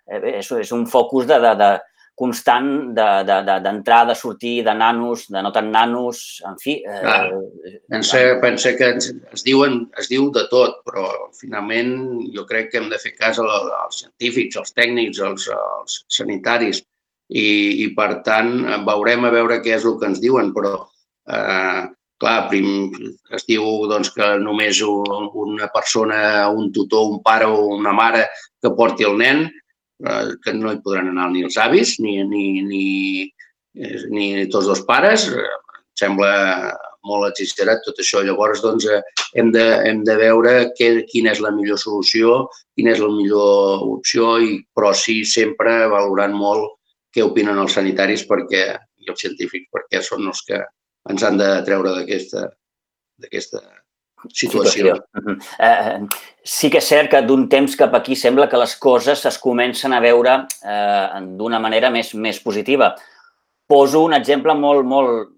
eh, 0.06 0.38
és, 0.38 0.52
és 0.62 0.72
un 0.72 0.86
focus 0.86 1.26
de, 1.26 1.40
de, 1.42 1.54
de, 1.58 1.70
constant 2.14 2.94
d'entrar, 2.94 3.42
de, 3.44 3.82
de, 3.82 4.04
de 4.10 4.14
sortir, 4.14 4.54
de 4.64 4.74
nanos, 4.74 5.26
de 5.28 5.42
no 5.42 5.50
tan 5.52 5.70
nanos, 5.72 6.42
en 6.46 6.56
fi... 6.62 6.76
Eh, 6.78 7.00
Clar, 7.02 7.32
pensa, 7.90 8.20
pensa 8.42 8.74
que 8.78 8.90
es, 8.94 9.10
es, 9.32 9.42
diuen, 9.46 9.80
es 9.98 10.10
diu 10.12 10.28
de 10.34 10.44
tot, 10.52 10.78
però 10.86 11.08
finalment 11.34 11.96
jo 12.34 12.46
crec 12.46 12.70
que 12.70 12.78
hem 12.78 12.86
de 12.92 13.00
fer 13.02 13.16
cas 13.18 13.40
als 13.42 14.04
científics, 14.04 14.60
als 14.60 14.74
tècnics, 14.78 15.20
als, 15.26 15.48
als 15.56 16.04
sanitaris, 16.20 16.84
i, 17.34 17.46
i 17.82 17.90
per 17.96 18.22
tant 18.26 18.54
veurem 18.86 19.26
a 19.26 19.34
veure 19.34 19.58
què 19.64 19.74
és 19.74 19.86
el 19.88 19.98
que 19.98 20.10
ens 20.12 20.22
diuen, 20.22 20.52
però 20.54 20.76
eh, 21.26 21.82
clar, 22.22 22.36
prim, 22.48 22.68
es 23.34 23.46
diu 23.48 23.66
doncs, 23.90 24.12
que 24.14 24.36
només 24.38 24.80
una 24.86 25.68
persona, 25.74 26.46
un 26.54 26.70
tutor, 26.72 27.10
un 27.10 27.22
pare 27.26 27.50
o 27.50 27.66
una 27.74 27.92
mare 27.96 28.28
que 28.62 28.72
porti 28.78 29.06
el 29.08 29.18
nen, 29.18 29.48
Eh, 30.02 30.34
que 30.42 30.52
no 30.54 30.72
hi 30.72 30.80
podran 30.82 31.12
anar 31.12 31.28
ni 31.30 31.44
els 31.46 31.56
avis 31.62 31.94
ni, 32.02 32.16
ni, 32.26 32.46
ni, 32.66 32.86
eh, 33.78 34.00
ni 34.10 34.26
tots 34.50 34.66
dos 34.70 34.82
pares. 34.88 35.28
Em 35.30 36.00
sembla 36.00 36.32
molt 37.06 37.28
exagerat 37.30 37.84
tot 37.86 38.00
això. 38.02 38.24
Llavors, 38.26 38.62
doncs, 38.64 38.88
eh, 38.90 39.02
hem 39.38 39.52
de, 39.54 39.64
hem 39.86 40.02
de 40.08 40.16
veure 40.18 40.54
que, 40.78 40.90
quina 41.12 41.34
és 41.34 41.42
la 41.44 41.52
millor 41.54 41.78
solució, 41.78 42.40
quina 42.74 42.94
és 42.96 43.02
la 43.04 43.12
millor 43.12 43.86
opció, 43.92 44.34
i, 44.42 44.58
però 44.74 44.90
sí 44.98 45.20
sempre 45.28 45.84
valorant 45.92 46.34
molt 46.34 46.80
què 47.14 47.22
opinen 47.22 47.60
els 47.62 47.78
sanitaris 47.78 48.26
perquè, 48.26 48.66
i 49.04 49.12
els 49.12 49.22
científics, 49.22 49.70
perquè 49.70 50.02
són 50.02 50.26
els 50.26 50.42
que 50.48 50.58
ens 51.12 51.22
han 51.22 51.38
de 51.38 51.50
treure 51.68 51.94
d'aquesta 51.94 53.62
situació. 54.30 54.96
situació. 54.96 55.36
Eh, 55.58 55.98
sí 56.44 56.70
que 56.70 56.80
és 56.82 56.88
cert 56.88 57.10
que 57.12 57.22
d'un 57.26 57.46
temps 57.52 57.76
cap 57.76 57.94
aquí 57.96 58.16
sembla 58.16 58.48
que 58.48 58.60
les 58.60 58.76
coses 58.80 59.24
es 59.30 59.38
comencen 59.42 59.92
a 59.92 60.00
veure 60.04 60.36
eh, 60.64 61.20
d'una 61.38 61.60
manera 61.60 61.90
més, 61.90 62.14
més 62.14 62.40
positiva. 62.40 62.94
Poso 63.68 64.04
un 64.04 64.14
exemple 64.16 64.54
molt, 64.54 64.84
molt, 64.84 65.32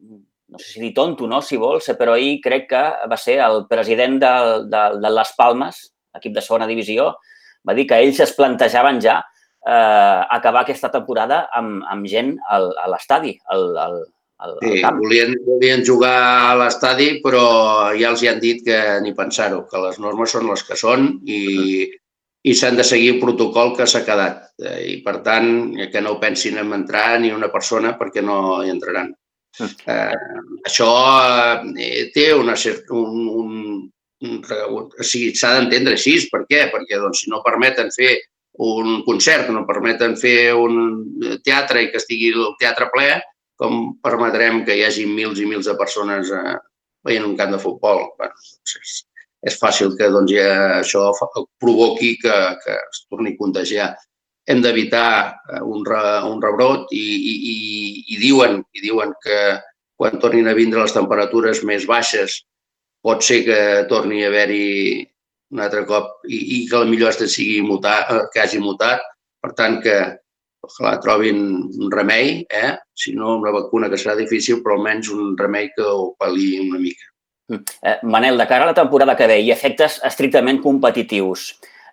no 0.49 0.59
sé 0.59 0.73
si 0.73 0.83
dir 0.83 0.93
tonto, 0.95 1.29
no? 1.31 1.43
si 1.43 1.59
vols, 1.61 1.89
però 1.99 2.17
ahir 2.17 2.41
crec 2.43 2.69
que 2.71 2.83
va 3.11 3.19
ser 3.21 3.39
el 3.45 3.65
president 3.71 4.19
de, 4.23 4.35
de, 4.73 4.83
de 5.03 5.15
Les 5.15 5.33
Palmes, 5.39 5.81
equip 6.17 6.35
de 6.35 6.43
segona 6.43 6.69
divisió, 6.69 7.13
va 7.67 7.75
dir 7.75 7.87
que 7.91 7.99
ells 8.03 8.21
es 8.23 8.35
plantejaven 8.37 9.01
ja 9.03 9.21
eh, 9.67 10.21
acabar 10.39 10.65
aquesta 10.65 10.91
temporada 10.95 11.47
amb, 11.55 11.83
amb 11.91 12.07
gent 12.11 12.37
al, 12.51 12.71
a 12.83 12.87
l'estadi, 12.93 13.35
al, 13.53 13.67
al, 13.83 13.99
al, 14.39 14.57
sí, 14.63 14.81
camp. 14.83 14.99
Volien, 15.01 15.37
volien 15.47 15.85
jugar 15.87 16.17
a 16.51 16.57
l'estadi, 16.61 17.09
però 17.25 17.45
ja 17.97 18.11
els 18.13 18.23
hi 18.23 18.31
han 18.31 18.41
dit 18.43 18.65
que 18.67 18.81
ni 19.05 19.15
pensar-ho, 19.17 19.65
que 19.71 19.83
les 19.83 20.01
normes 20.03 20.35
són 20.37 20.51
les 20.51 20.65
que 20.67 20.79
són 20.79 21.09
i, 21.25 21.41
i 22.47 22.55
s'han 22.55 22.79
de 22.79 22.85
seguir 22.87 23.15
el 23.15 23.23
protocol 23.23 23.75
que 23.79 23.89
s'ha 23.89 24.05
quedat. 24.07 24.51
Eh, 24.63 24.81
I, 24.93 24.97
per 25.07 25.19
tant, 25.27 25.49
que 25.93 26.03
no 26.05 26.19
pensin 26.23 26.61
en 26.63 26.75
entrar 26.77 27.09
ni 27.21 27.33
una 27.35 27.51
persona 27.53 27.97
perquè 27.99 28.25
no 28.25 28.63
hi 28.63 28.73
entraran. 28.75 29.13
Eh, 29.57 30.15
això 30.69 30.91
eh, 31.81 32.09
té 32.13 32.31
una, 32.37 32.55
un, 32.93 33.21
un, 33.41 33.53
un, 34.21 34.41
o 34.45 34.87
sigui, 35.01 35.33
s'ha 35.35 35.55
d'entendre 35.57 35.97
així. 35.97 36.19
Per 36.33 36.45
què? 36.49 36.67
Perquè 36.73 37.01
doncs, 37.01 37.25
si 37.25 37.33
no 37.33 37.45
permeten 37.47 37.89
fer 37.95 38.19
un 38.67 39.03
concert, 39.05 39.49
no 39.53 39.67
permeten 39.69 40.15
fer 40.17 40.53
un 40.57 40.77
teatre 41.45 41.83
i 41.83 41.91
que 41.93 42.01
estigui 42.01 42.31
el 42.33 42.55
teatre 42.61 42.89
ple, 42.93 43.11
com 43.61 43.97
permetrem 44.05 44.63
que 44.67 44.77
hi 44.77 44.85
hagi 44.87 45.07
mils 45.09 45.41
i 45.41 45.47
mils 45.49 45.69
de 45.69 45.77
persones 45.79 46.33
eh, 46.33 46.57
veient 47.07 47.27
un 47.27 47.37
camp 47.39 47.55
de 47.55 47.61
futbol? 47.63 48.03
Bueno, 48.19 48.35
doncs 48.37 48.77
és, 48.81 48.97
és 49.51 49.57
fàcil 49.61 49.95
que 49.99 50.11
doncs, 50.13 50.33
ja 50.33 50.81
això 50.81 51.09
provoqui 51.63 52.17
que, 52.23 52.37
que 52.65 52.77
es 52.77 53.07
torni 53.09 53.35
a 53.35 53.41
contagiar. 53.41 53.89
Hem 54.47 54.61
d'evitar 54.63 55.09
eh, 55.55 55.63
un, 55.63 55.87
re, 55.89 56.03
un 56.29 56.43
rebrot 56.43 56.93
i, 56.93 57.07
i, 57.17 57.35
i, 57.55 57.57
i, 58.15 58.21
diuen, 58.23 58.61
i 58.77 58.85
diuen 58.85 59.17
que 59.25 59.41
quan 59.97 60.21
tornin 60.21 60.49
a 60.51 60.57
vindre 60.57 60.83
les 60.85 60.95
temperatures 60.95 61.65
més 61.65 61.89
baixes 61.89 62.43
pot 63.07 63.23
ser 63.25 63.43
que 63.47 63.61
torni 63.89 64.25
a 64.25 64.29
haver-hi 64.29 65.07
un 65.55 65.63
altre 65.63 65.85
cop 65.87 66.27
i, 66.27 66.39
i 66.39 66.59
que 66.69 66.83
millor 66.89 67.15
este 67.15 67.29
sigui 67.31 67.61
mutat, 67.65 68.11
eh, 68.13 68.25
que 68.33 68.43
hagi 68.43 68.61
mutat. 68.63 69.03
Per 69.43 69.53
tant, 69.55 69.79
que, 69.83 69.97
ojalà 70.67 70.97
trobin 71.03 71.39
un 71.65 71.93
remei, 71.93 72.41
eh? 72.51 72.73
si 72.95 73.15
no 73.15 73.37
una 73.39 73.53
vacuna 73.55 73.91
que 73.93 73.99
serà 74.01 74.17
difícil, 74.19 74.63
però 74.65 74.77
almenys 74.77 75.13
un 75.15 75.37
remei 75.39 75.71
que 75.75 75.87
ho 75.87 76.11
pal·li 76.19 76.57
una 76.67 76.83
mica. 76.83 77.09
Mm. 77.53 77.79
Eh, 77.83 77.97
Manel, 78.11 78.39
de 78.39 78.47
cara 78.51 78.67
a 78.67 78.73
la 78.73 78.77
temporada 78.77 79.17
que 79.17 79.29
ve 79.31 79.39
i 79.45 79.53
efectes 79.55 80.01
estrictament 80.05 80.61
competitius, 80.65 81.49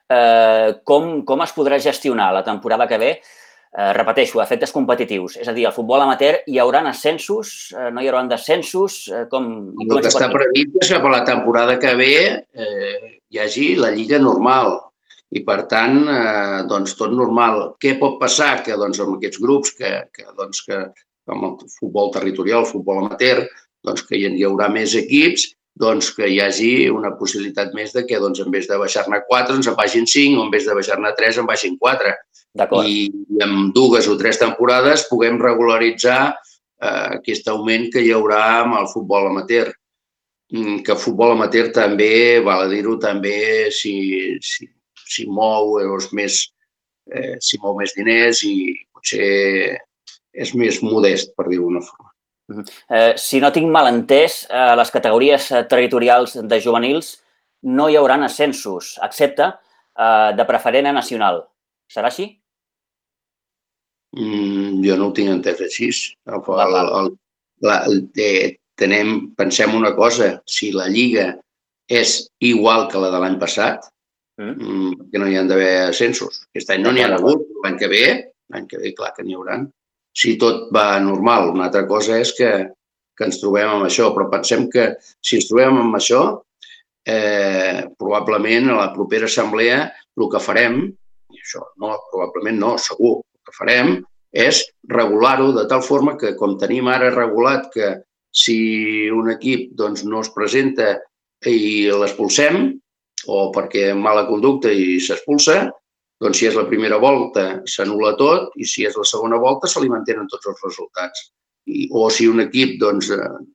eh, 0.10 0.82
com, 0.84 1.22
com 1.28 1.46
es 1.46 1.54
podrà 1.56 1.80
gestionar 1.80 2.32
la 2.34 2.44
temporada 2.44 2.88
que 2.90 3.02
ve? 3.02 3.14
Eh, 3.74 3.92
repeteixo, 3.98 4.38
efectes 4.42 4.70
competitius. 4.70 5.40
És 5.42 5.48
a 5.50 5.54
dir, 5.54 5.66
al 5.66 5.74
futbol 5.74 6.02
amateur 6.04 6.36
hi 6.46 6.60
haurà 6.62 6.84
ascensos, 6.90 7.74
eh, 7.74 7.90
no 7.90 8.02
hi 8.04 8.10
haurà 8.10 8.22
descensos? 8.30 9.08
Eh, 9.10 9.26
com, 9.32 9.48
com 9.74 9.96
El 9.98 10.04
que 10.06 10.12
està 10.14 10.30
previst 10.30 10.78
és 10.82 10.92
que 10.94 11.00
per 11.02 11.14
la 11.14 11.24
temporada 11.26 11.80
que 11.82 11.96
ve 11.98 12.16
eh, 12.38 13.20
hi 13.34 13.42
hagi 13.42 13.72
la 13.82 13.90
lliga 13.96 14.20
normal, 14.22 14.78
i, 15.34 15.42
per 15.46 15.64
tant, 15.72 15.98
eh, 16.14 16.62
doncs, 16.70 16.94
tot 17.00 17.14
normal. 17.16 17.74
Què 17.82 17.96
pot 18.02 18.20
passar? 18.22 18.60
Que 18.66 18.78
doncs, 18.78 19.02
amb 19.02 19.18
aquests 19.18 19.42
grups, 19.42 19.74
que, 19.80 19.92
que, 20.14 20.28
doncs, 20.38 20.62
que 20.68 20.86
com 21.26 21.44
el 21.48 21.58
futbol 21.80 22.12
territorial, 22.14 22.66
el 22.66 22.70
futbol 22.70 23.02
amateur, 23.02 23.44
doncs, 23.84 24.06
que 24.08 24.20
hi, 24.20 24.28
hi 24.38 24.46
haurà 24.48 24.70
més 24.72 24.96
equips, 25.00 25.50
doncs 25.80 26.12
que 26.14 26.28
hi 26.30 26.38
hagi 26.44 26.72
una 26.94 27.16
possibilitat 27.18 27.74
més 27.74 27.96
de 27.96 28.04
que 28.06 28.20
doncs, 28.22 28.44
en 28.44 28.52
vez 28.54 28.68
de 28.70 28.78
baixar-ne 28.78 29.24
4 29.30 29.58
ens 29.58 29.70
en 29.72 29.78
vagin 29.80 30.06
5 30.10 30.40
o 30.40 30.46
en 30.46 30.52
vez 30.54 30.68
de 30.70 30.76
baixar-ne 30.78 31.14
3 31.18 31.42
en 31.42 31.50
baixin 31.50 31.78
4. 31.82 32.14
I, 32.86 32.98
I 33.10 33.42
en 33.42 33.72
dues 33.74 34.08
o 34.12 34.14
tres 34.20 34.38
temporades 34.38 35.08
puguem 35.10 35.40
regularitzar 35.42 36.20
eh, 36.30 37.08
aquest 37.18 37.50
augment 37.50 37.88
que 37.96 38.04
hi 38.06 38.12
haurà 38.14 38.44
amb 38.60 38.78
el 38.84 38.92
futbol 38.92 39.32
amateur 39.32 39.72
mm, 40.54 40.84
que 40.86 40.94
el 40.94 41.02
futbol 41.02 41.34
amateur 41.34 41.72
també, 41.74 42.38
val 42.46 42.68
a 42.68 42.70
dir-ho, 42.70 43.00
també, 43.02 43.72
si, 43.74 43.96
si, 44.46 44.70
s'hi 45.14 45.28
mou 45.30 45.78
doncs, 45.82 46.12
més, 46.18 46.40
eh, 47.12 47.36
s'hi 47.40 47.60
mou 47.64 47.78
més 47.80 47.94
diners 47.98 48.44
i 48.50 48.56
potser 48.94 49.30
és 50.34 50.54
més 50.58 50.82
modest, 50.82 51.36
per 51.38 51.48
dir-ho 51.50 51.70
d'una 51.70 51.84
forma. 51.86 52.10
Eh, 52.90 53.14
si 53.18 53.40
no 53.40 53.52
tinc 53.56 53.70
mal 53.72 53.88
entès, 53.90 54.44
a 54.52 54.74
les 54.76 54.92
categories 54.92 55.50
eh, 55.52 55.64
territorials 55.70 56.36
de 56.50 56.60
juvenils 56.62 57.14
no 57.64 57.88
hi 57.88 57.98
haurà 57.98 58.18
ascensos, 58.26 58.98
excepte 59.06 59.48
eh, 59.48 60.32
de 60.36 60.46
preferent 60.50 60.90
a 60.90 60.96
nacional. 60.96 61.44
Serà 61.88 62.10
així? 62.12 62.28
Mm, 64.18 64.82
jo 64.86 64.98
no 65.00 65.10
ho 65.10 65.16
tinc 65.16 65.32
entès 65.32 65.62
així. 65.62 65.90
El, 66.30 66.44
el, 66.66 66.92
el, 67.00 67.10
la, 67.66 67.80
eh, 68.20 68.58
tenem, 68.80 69.16
pensem 69.38 69.74
una 69.78 69.94
cosa, 69.96 70.36
si 70.46 70.72
la 70.76 70.90
Lliga 70.92 71.32
és 71.88 72.24
igual 72.40 72.88
que 72.92 73.02
la 73.02 73.12
de 73.14 73.22
l'any 73.24 73.40
passat, 73.42 73.88
Mm. 74.38 74.54
mm. 74.58 75.10
que 75.12 75.20
no 75.22 75.28
hi 75.30 75.38
han 75.38 75.50
d'haver 75.50 75.90
ascensos. 75.90 76.44
Aquest 76.50 76.72
any 76.74 76.84
no 76.84 76.94
n'hi 76.94 77.04
ha 77.06 77.12
hagut, 77.18 77.46
l'any 77.64 77.78
que 77.82 77.90
ve, 77.92 78.06
l'any 78.54 78.70
que 78.70 78.80
ve, 78.82 78.94
clar 78.98 79.12
que 79.18 79.26
n'hi 79.26 79.38
hauran. 79.38 79.68
Si 80.14 80.38
tot 80.42 80.70
va 80.74 81.00
normal, 81.02 81.52
una 81.54 81.68
altra 81.70 81.86
cosa 81.90 82.18
és 82.22 82.34
que, 82.38 82.50
que 83.18 83.28
ens 83.30 83.40
trobem 83.42 83.70
amb 83.70 83.88
això, 83.90 84.10
però 84.14 84.30
pensem 84.32 84.68
que 84.74 84.94
si 85.22 85.38
ens 85.40 85.50
trobem 85.50 85.80
amb 85.84 85.98
això, 86.00 86.24
eh, 87.06 87.86
probablement 88.00 88.72
a 88.72 88.80
la 88.80 88.90
propera 88.94 89.30
assemblea 89.30 89.84
el 90.18 90.30
que 90.32 90.42
farem, 90.42 90.82
i 91.34 91.42
això 91.42 91.64
no, 91.82 91.96
probablement 92.12 92.60
no, 92.62 92.74
segur, 92.82 93.20
el 93.22 93.50
que 93.50 93.58
farem 93.58 93.96
és 94.34 94.64
regular-ho 94.90 95.52
de 95.54 95.66
tal 95.70 95.82
forma 95.86 96.16
que, 96.18 96.34
com 96.38 96.58
tenim 96.62 96.90
ara 96.90 97.14
regulat 97.14 97.70
que 97.74 97.96
si 98.34 99.10
un 99.14 99.30
equip 99.34 99.74
doncs, 99.78 100.06
no 100.10 100.24
es 100.26 100.32
presenta 100.34 100.96
i 101.50 101.90
l'expulsem, 101.94 102.72
o 103.28 103.50
perquè 103.56 103.92
mala 103.96 104.26
conducta 104.28 104.72
i 104.72 105.00
s'expulsa, 105.00 105.68
doncs 106.24 106.40
si 106.40 106.48
és 106.48 106.56
la 106.56 106.68
primera 106.70 107.00
volta 107.02 107.62
s'anula 107.68 108.14
tot 108.20 108.54
i 108.56 108.68
si 108.70 108.86
és 108.88 108.96
la 109.00 109.06
segona 109.08 109.40
volta 109.42 109.68
se 109.68 109.82
li 109.84 109.92
mantenen 109.92 110.30
tots 110.32 110.48
els 110.52 110.62
resultats. 110.64 111.28
I, 111.68 111.88
o 111.96 112.10
si 112.12 112.28
un 112.28 112.44
equip 112.44 112.76
doncs, 112.80 113.12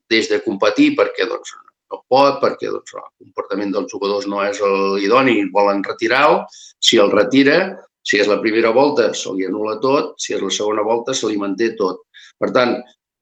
des 0.08 0.28
de 0.30 0.40
competir 0.44 0.94
perquè 0.96 1.26
doncs, 1.28 1.52
no 1.92 2.02
pot 2.12 2.40
perquè 2.42 2.70
doncs, 2.72 2.94
el 2.96 3.08
comportament 3.24 3.72
dels 3.74 3.92
jugadors 3.92 4.28
no 4.28 4.42
és 4.44 4.60
l'idoni, 4.64 5.42
volen 5.52 5.84
retirar-ho. 5.84 6.42
Si 6.80 7.00
el 7.00 7.12
retira, 7.12 7.58
si 8.04 8.20
és 8.20 8.28
la 8.28 8.40
primera 8.40 8.72
volta, 8.72 9.10
se 9.14 9.32
li 9.36 9.48
anula 9.48 9.78
tot, 9.84 10.14
si 10.20 10.36
és 10.36 10.44
la 10.44 10.52
segona 10.52 10.84
volta, 10.84 11.16
se 11.16 11.28
li 11.28 11.40
manté 11.40 11.74
tot. 11.80 12.04
Per 12.40 12.52
tant, 12.56 12.78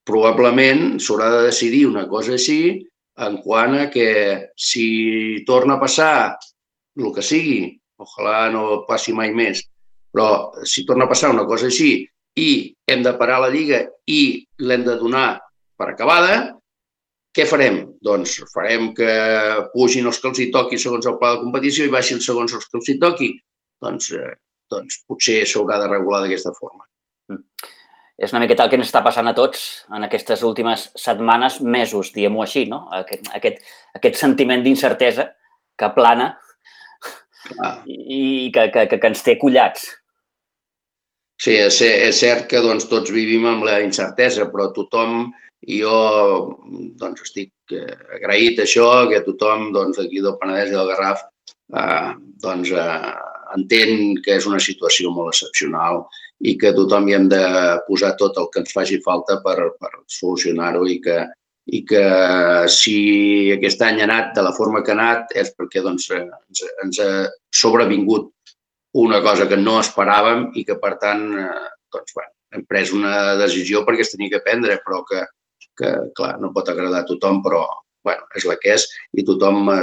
probablement 0.07 1.01
s'haurà 1.03 1.33
de 1.35 1.47
decidir 1.49 1.87
una 1.89 2.07
cosa 2.11 2.37
així 2.37 2.61
en 3.17 3.39
quant 3.45 3.77
a 3.79 3.87
que 3.93 4.09
si 4.57 5.45
torna 5.49 5.77
a 5.77 5.81
passar 5.81 6.37
el 6.97 7.09
que 7.15 7.25
sigui, 7.25 7.73
ojalà 8.01 8.51
no 8.53 8.83
passi 8.89 9.15
mai 9.17 9.33
més, 9.37 9.63
però 10.13 10.53
si 10.65 10.85
torna 10.89 11.07
a 11.07 11.13
passar 11.13 11.33
una 11.33 11.47
cosa 11.49 11.69
així 11.71 12.07
i 12.37 12.51
hem 12.89 13.03
de 13.05 13.15
parar 13.17 13.41
la 13.43 13.53
Lliga 13.53 13.83
i 14.07 14.45
l'hem 14.61 14.85
de 14.85 14.97
donar 15.01 15.29
per 15.77 15.91
acabada, 15.93 16.57
què 17.37 17.45
farem? 17.49 17.83
Doncs 18.01 18.39
farem 18.53 18.93
que 18.97 19.13
pugin 19.75 20.09
els 20.09 20.21
que 20.21 20.31
els 20.31 20.41
hi 20.41 20.51
toqui 20.53 20.81
segons 20.81 21.09
el 21.09 21.19
pla 21.21 21.35
de 21.35 21.43
competició 21.45 21.85
i 21.85 21.93
baixin 21.93 22.23
segons 22.25 22.55
els 22.57 22.65
que 22.65 22.79
els 22.81 22.89
hi 22.89 22.97
toqui. 23.03 23.29
Doncs, 23.85 24.13
eh, 24.17 24.37
doncs 24.73 25.03
potser 25.09 25.43
s'haurà 25.45 25.77
de 25.83 25.91
regular 25.91 26.23
d'aquesta 26.25 26.55
forma. 26.57 26.87
Mm. 27.33 27.43
És 28.17 28.33
una 28.33 28.41
miqueta 28.41 28.65
el 28.65 28.71
que 28.73 28.79
ens 28.81 28.89
està 28.89 29.03
passant 29.05 29.29
a 29.29 29.35
tots 29.37 29.63
en 29.93 30.07
aquestes 30.07 30.43
últimes 30.47 30.87
setmanes, 30.97 31.61
mesos, 31.61 32.15
diguem-ho 32.15 32.43
així, 32.47 32.65
no? 32.71 32.87
Aquest, 32.97 33.29
aquest, 33.37 33.61
aquest 33.99 34.17
sentiment 34.21 34.65
d'incertesa 34.65 35.29
que 35.77 35.91
plana 35.93 36.31
ah. 37.61 37.77
i 37.85 38.49
que, 38.55 38.71
que, 38.73 38.87
que, 38.89 39.01
que 39.03 39.11
ens 39.13 39.25
té 39.27 39.37
collats. 39.41 39.91
Sí, 41.37 41.59
és, 41.61 41.83
és 41.85 42.17
cert 42.17 42.47
que 42.49 42.63
doncs, 42.65 42.89
tots 42.89 43.13
vivim 43.13 43.45
amb 43.51 43.67
la 43.69 43.83
incertesa, 43.85 44.49
però 44.49 44.71
tothom, 44.73 45.27
i 45.69 45.83
jo 45.83 45.97
doncs, 46.97 47.27
estic 47.27 47.77
eh, 47.77 47.93
agraït 48.17 48.63
a 48.63 48.65
això, 48.65 48.89
que 49.11 49.21
tothom 49.27 49.69
doncs, 49.77 50.01
aquí 50.01 50.25
del 50.25 50.39
Penedès 50.41 50.73
i 50.73 50.79
del 50.79 50.89
Garraf 50.95 51.27
eh, 51.77 52.13
doncs, 52.41 52.73
eh, 52.73 53.13
entén 53.57 54.17
que 54.25 54.39
és 54.41 54.49
una 54.49 54.63
situació 54.63 55.13
molt 55.13 55.35
excepcional 55.35 56.07
i 56.45 56.57
que 56.61 56.75
tothom 56.77 57.09
hi 57.09 57.17
hem 57.17 57.29
de 57.33 57.43
posar 57.87 58.13
tot 58.21 58.37
el 58.41 58.49
que 58.53 58.61
ens 58.63 58.75
faci 58.77 59.01
falta 59.05 59.39
per, 59.45 59.57
per 59.81 59.93
solucionar-ho 60.19 60.85
i 60.87 60.99
que, 61.01 61.19
i 61.73 61.83
que 61.89 62.05
si 62.71 62.97
aquest 63.55 63.83
any 63.83 64.03
ha 64.03 64.09
anat 64.09 64.35
de 64.37 64.45
la 64.45 64.53
forma 64.57 64.83
que 64.85 64.93
ha 64.93 64.99
anat 64.99 65.33
és 65.43 65.55
perquè 65.57 65.83
doncs, 65.85 66.11
ens, 66.19 66.65
ens 66.85 67.01
ha 67.03 67.11
sobrevingut 67.63 68.31
una 68.97 69.23
cosa 69.25 69.49
que 69.49 69.59
no 69.61 69.79
esperàvem 69.81 70.51
i 70.57 70.65
que, 70.65 70.77
per 70.81 70.95
tant, 71.01 71.25
eh, 71.41 71.65
doncs, 71.93 72.15
bueno, 72.17 72.33
hem 72.55 72.63
pres 72.69 72.93
una 72.97 73.35
decisió 73.41 73.83
perquè 73.85 74.05
es 74.05 74.13
tenia 74.13 74.33
que 74.37 74.45
prendre, 74.45 74.79
però 74.85 75.03
que, 75.09 75.25
que 75.77 75.93
clar, 76.17 76.37
no 76.41 76.53
pot 76.55 76.71
agradar 76.73 77.03
a 77.05 77.09
tothom, 77.09 77.43
però 77.45 77.65
bueno, 78.07 78.27
és 78.39 78.47
la 78.49 78.57
que 78.63 78.77
és 78.77 78.87
i 79.19 79.25
tothom 79.27 79.71
eh, 79.75 79.83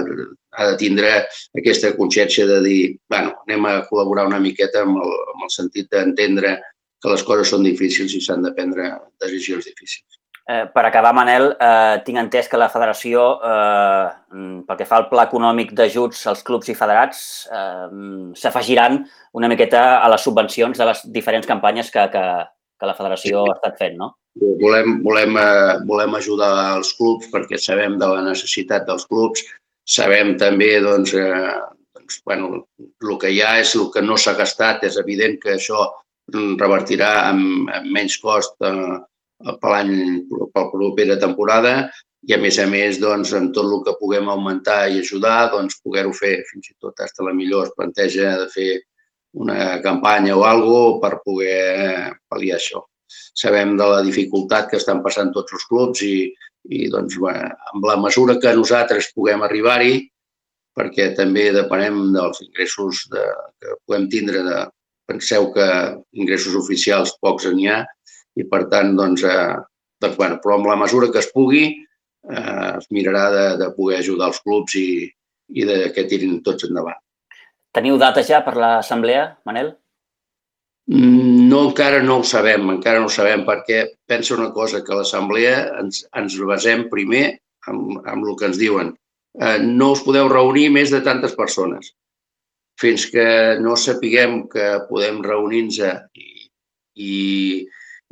ha 0.58 0.72
de 0.72 0.80
tindre 0.82 1.14
aquesta 1.60 1.94
consciència 1.98 2.48
de 2.50 2.60
dir, 2.66 2.82
bueno, 3.12 3.36
anem 3.48 3.70
a 3.70 3.78
col·laborar 3.90 4.28
una 4.30 4.42
miqueta 4.44 4.86
amb 4.88 5.02
el, 5.04 5.16
amb 5.36 5.48
el 5.48 5.54
sentit 5.54 5.92
d'entendre 5.92 6.58
que 7.04 7.12
les 7.12 7.24
coses 7.28 7.52
són 7.52 7.66
difícils 7.68 8.16
i 8.16 8.22
s'han 8.24 8.46
de 8.46 8.54
prendre 8.56 8.90
decisions 9.22 9.68
difícils. 9.68 10.20
Eh, 10.44 10.66
per 10.76 10.84
acabar, 10.84 11.14
Manel, 11.16 11.54
eh, 11.56 12.02
tinc 12.04 12.20
entès 12.20 12.50
que 12.52 12.60
la 12.60 12.68
federació, 12.72 13.22
eh, 13.48 14.08
pel 14.68 14.80
que 14.80 14.88
fa 14.88 14.98
al 15.00 15.08
pla 15.08 15.24
econòmic 15.30 15.72
d'ajuts 15.72 16.26
als 16.28 16.44
clubs 16.44 16.68
i 16.68 16.76
federats, 16.76 17.48
eh, 17.48 17.88
s'afegiran 18.36 19.06
una 19.40 19.48
miqueta 19.48 20.02
a 20.04 20.10
les 20.12 20.22
subvencions 20.22 20.78
de 20.78 20.86
les 20.90 21.06
diferents 21.12 21.48
campanyes 21.48 21.92
que, 21.92 22.04
que, 22.12 22.26
que 22.84 22.92
la 22.92 22.98
federació 23.00 23.46
sí. 23.46 23.52
ha 23.52 23.58
estat 23.58 23.80
fent, 23.80 23.96
no? 24.02 24.12
Volem, 24.60 24.98
volem, 25.06 25.38
eh, 25.40 25.76
volem 25.88 26.18
ajudar 26.20 26.52
els 26.76 26.92
clubs 26.98 27.30
perquè 27.32 27.60
sabem 27.62 27.96
de 28.02 28.10
la 28.12 28.24
necessitat 28.26 28.88
dels 28.90 29.08
clubs, 29.08 29.46
sabem 29.88 30.36
també 30.42 30.74
doncs, 30.84 31.14
eh, 31.16 31.54
doncs, 31.96 32.20
bueno, 32.28 32.64
el 32.84 33.18
que 33.22 33.32
hi 33.32 33.42
ha 33.46 33.56
és 33.62 33.76
el 33.80 33.88
que 33.94 34.04
no 34.04 34.18
s'ha 34.20 34.36
gastat, 34.40 34.84
és 34.90 34.98
evident 35.00 35.40
que 35.40 35.56
això 35.56 35.86
revertirà 36.60 37.12
amb, 37.30 37.70
amb 37.72 37.92
menys 37.96 38.18
cost 38.20 38.58
eh, 38.68 38.98
per 39.62 39.70
l'any, 39.72 39.94
per 40.32 40.66
la 40.66 40.72
propera 40.74 41.20
temporada 41.20 41.76
i 42.28 42.36
a 42.36 42.40
més 42.40 42.58
a 42.60 42.66
més, 42.68 43.00
doncs, 43.00 43.34
en 43.36 43.52
tot 43.56 43.68
el 43.68 43.82
que 43.86 43.98
puguem 44.00 44.30
augmentar 44.32 44.88
i 44.90 45.02
ajudar, 45.04 45.52
doncs, 45.52 45.82
poder-ho 45.84 46.14
fer. 46.16 46.38
Fins 46.52 46.72
i 46.72 46.76
tot 46.80 46.96
fins 47.04 47.26
la 47.28 47.34
millor 47.36 47.68
es 47.68 47.74
planteja 47.76 48.38
de 48.40 48.48
fer 48.54 48.70
una 49.34 49.82
campanya 49.82 50.36
o 50.38 50.44
alguna 50.46 51.00
per 51.02 51.22
poder 51.26 52.14
pal·liar 52.30 52.60
això. 52.60 52.84
Sabem 53.34 53.76
de 53.78 53.88
la 53.90 54.02
dificultat 54.06 54.70
que 54.70 54.80
estan 54.82 55.02
passant 55.06 55.32
tots 55.34 55.54
els 55.58 55.66
clubs 55.70 56.04
i, 56.06 56.30
i 56.70 56.88
doncs, 56.94 57.18
bueno, 57.22 57.50
amb 57.74 57.88
la 57.90 57.98
mesura 58.02 58.38
que 58.42 58.54
nosaltres 58.56 59.12
puguem 59.16 59.44
arribar-hi, 59.46 59.98
perquè 60.78 61.12
també 61.18 61.50
depenem 61.54 62.14
dels 62.14 62.42
ingressos 62.46 63.06
de, 63.14 63.26
que 63.62 63.78
puguem 63.86 64.08
tindre. 64.10 64.46
De, 64.46 64.62
penseu 65.06 65.50
que 65.54 65.68
ingressos 66.16 66.56
oficials 66.56 67.16
pocs 67.22 67.50
n'hi 67.52 67.70
ha, 67.70 67.82
i 68.40 68.46
per 68.50 68.64
tant, 68.72 68.94
doncs, 68.98 69.24
eh, 69.28 69.56
doncs 70.02 70.20
bueno, 70.20 70.40
però 70.44 70.58
amb 70.58 70.70
la 70.72 70.78
mesura 70.80 71.12
que 71.12 71.22
es 71.22 71.30
pugui 71.34 71.66
eh, 71.70 72.70
es 72.78 72.88
mirarà 72.96 73.26
de, 73.34 73.46
de 73.62 73.70
poder 73.78 74.00
ajudar 74.00 74.32
els 74.32 74.42
clubs 74.46 74.78
i, 74.80 74.88
i 75.54 75.68
de 75.70 75.80
que 75.96 76.08
tirin 76.10 76.40
tots 76.46 76.70
endavant. 76.70 77.00
Teniu 77.74 77.98
data 77.98 78.22
ja 78.22 78.44
per 78.46 78.54
l'assemblea, 78.62 79.26
Manel? 79.50 79.72
Mm, 80.92 81.48
no, 81.50 81.62
encara 81.70 82.04
no 82.04 82.20
ho 82.20 82.26
sabem, 82.28 82.68
encara 82.76 83.00
no 83.02 83.08
ho 83.08 83.14
sabem 83.14 83.46
perquè 83.48 83.86
pensa 84.10 84.36
una 84.36 84.52
cosa, 84.54 84.84
que 84.86 84.98
l'assemblea 84.98 85.56
ens, 85.80 86.04
ens 86.20 86.36
basem 86.50 86.86
primer 86.92 87.24
amb, 87.72 88.04
amb 88.04 88.28
el 88.28 88.38
que 88.38 88.50
ens 88.52 88.60
diuen. 88.62 88.94
Eh, 89.40 89.58
no 89.64 89.94
us 89.96 90.04
podeu 90.06 90.30
reunir 90.30 90.68
més 90.76 90.94
de 90.94 91.02
tantes 91.06 91.34
persones. 91.40 91.94
Fins 92.82 93.08
que 93.10 93.26
no 93.64 93.78
sapiguem 93.78 94.44
que 94.52 94.68
podem 94.90 95.22
reunir-nos 95.26 95.80
i, 96.20 96.30
i, 97.00 97.14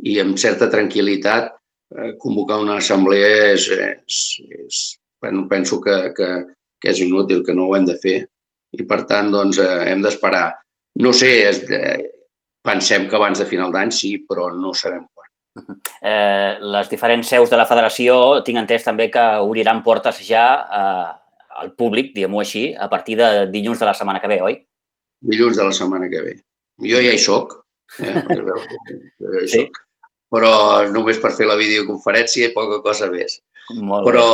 i 0.10 0.18
amb 0.24 0.42
certa 0.42 0.72
tranquil·litat 0.74 1.52
eh, 1.52 2.12
convocar 2.22 2.62
una 2.64 2.80
assemblea 2.82 3.52
és, 3.52 3.70
és, 3.78 4.26
és 4.64 4.84
bueno, 5.22 5.46
penso 5.52 5.78
que, 5.84 6.02
que, 6.18 6.30
que 6.82 6.94
és 6.96 7.06
inútil, 7.06 7.46
que 7.46 7.54
no 7.54 7.68
ho 7.68 7.76
hem 7.78 7.86
de 7.86 8.00
fer 8.02 8.18
i 8.78 8.86
per 8.88 9.04
tant 9.10 9.32
doncs, 9.34 9.60
eh, 9.62 9.92
hem 9.92 10.04
d'esperar. 10.04 10.46
No 11.02 11.14
sé, 11.16 11.32
és, 11.50 11.62
eh, 11.72 11.98
pensem 12.64 13.08
que 13.10 13.18
abans 13.18 13.40
de 13.40 13.48
final 13.50 13.72
d'any 13.72 13.92
sí, 13.92 14.14
però 14.28 14.50
no 14.56 14.74
sabem 14.74 15.06
quan. 15.14 15.28
Eh, 16.02 16.58
les 16.62 16.90
diferents 16.90 17.28
seus 17.28 17.50
de 17.52 17.58
la 17.60 17.68
federació 17.68 18.42
tinc 18.46 18.62
entès 18.62 18.86
també 18.88 19.10
que 19.12 19.24
obriran 19.44 19.84
portes 19.84 20.22
ja 20.28 20.46
eh, 20.64 21.10
al 21.62 21.74
públic, 21.76 22.14
diguem-ho 22.16 22.40
així, 22.40 22.72
a 22.74 22.88
partir 22.90 23.18
de 23.20 23.48
dilluns 23.52 23.80
de 23.80 23.86
la 23.90 23.94
setmana 23.94 24.22
que 24.24 24.32
ve, 24.32 24.42
oi? 24.42 24.58
Dilluns 25.22 25.60
de 25.60 25.68
la 25.68 25.76
setmana 25.76 26.10
que 26.10 26.24
ve. 26.24 26.36
Jo 26.82 27.04
ja 27.04 27.12
hi 27.12 27.20
soc. 27.20 27.58
Eh? 28.00 28.14
ja 28.32 29.44
hi 29.44 29.48
sí? 29.48 29.66
soc 29.66 29.82
però 30.32 30.52
només 30.92 31.20
per 31.20 31.34
fer 31.36 31.48
la 31.50 31.60
videoconferència 31.60 32.48
i 32.48 32.56
poca 32.56 32.80
cosa 32.86 33.10
més. 33.12 33.42
Però, 33.72 34.28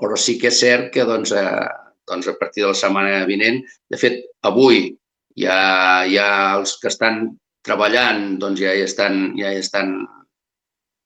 però 0.00 0.18
sí 0.18 0.36
que 0.40 0.50
és 0.50 0.58
cert 0.62 0.90
que 0.94 1.06
doncs, 1.06 1.32
eh, 1.34 1.66
doncs 2.08 2.28
a 2.30 2.36
partir 2.38 2.64
de 2.64 2.70
la 2.72 2.78
setmana 2.78 3.24
vinent, 3.28 3.62
de 3.90 4.00
fet, 4.00 4.22
avui 4.46 4.88
ja, 5.38 5.58
ja 6.10 6.28
els 6.56 6.76
que 6.80 6.90
estan 6.92 7.36
treballant 7.66 8.36
doncs 8.42 8.62
ja 8.62 8.74
hi 8.74 8.84
estan, 8.86 9.32
ja 9.38 9.52
hi 9.52 9.60
estan, 9.62 9.96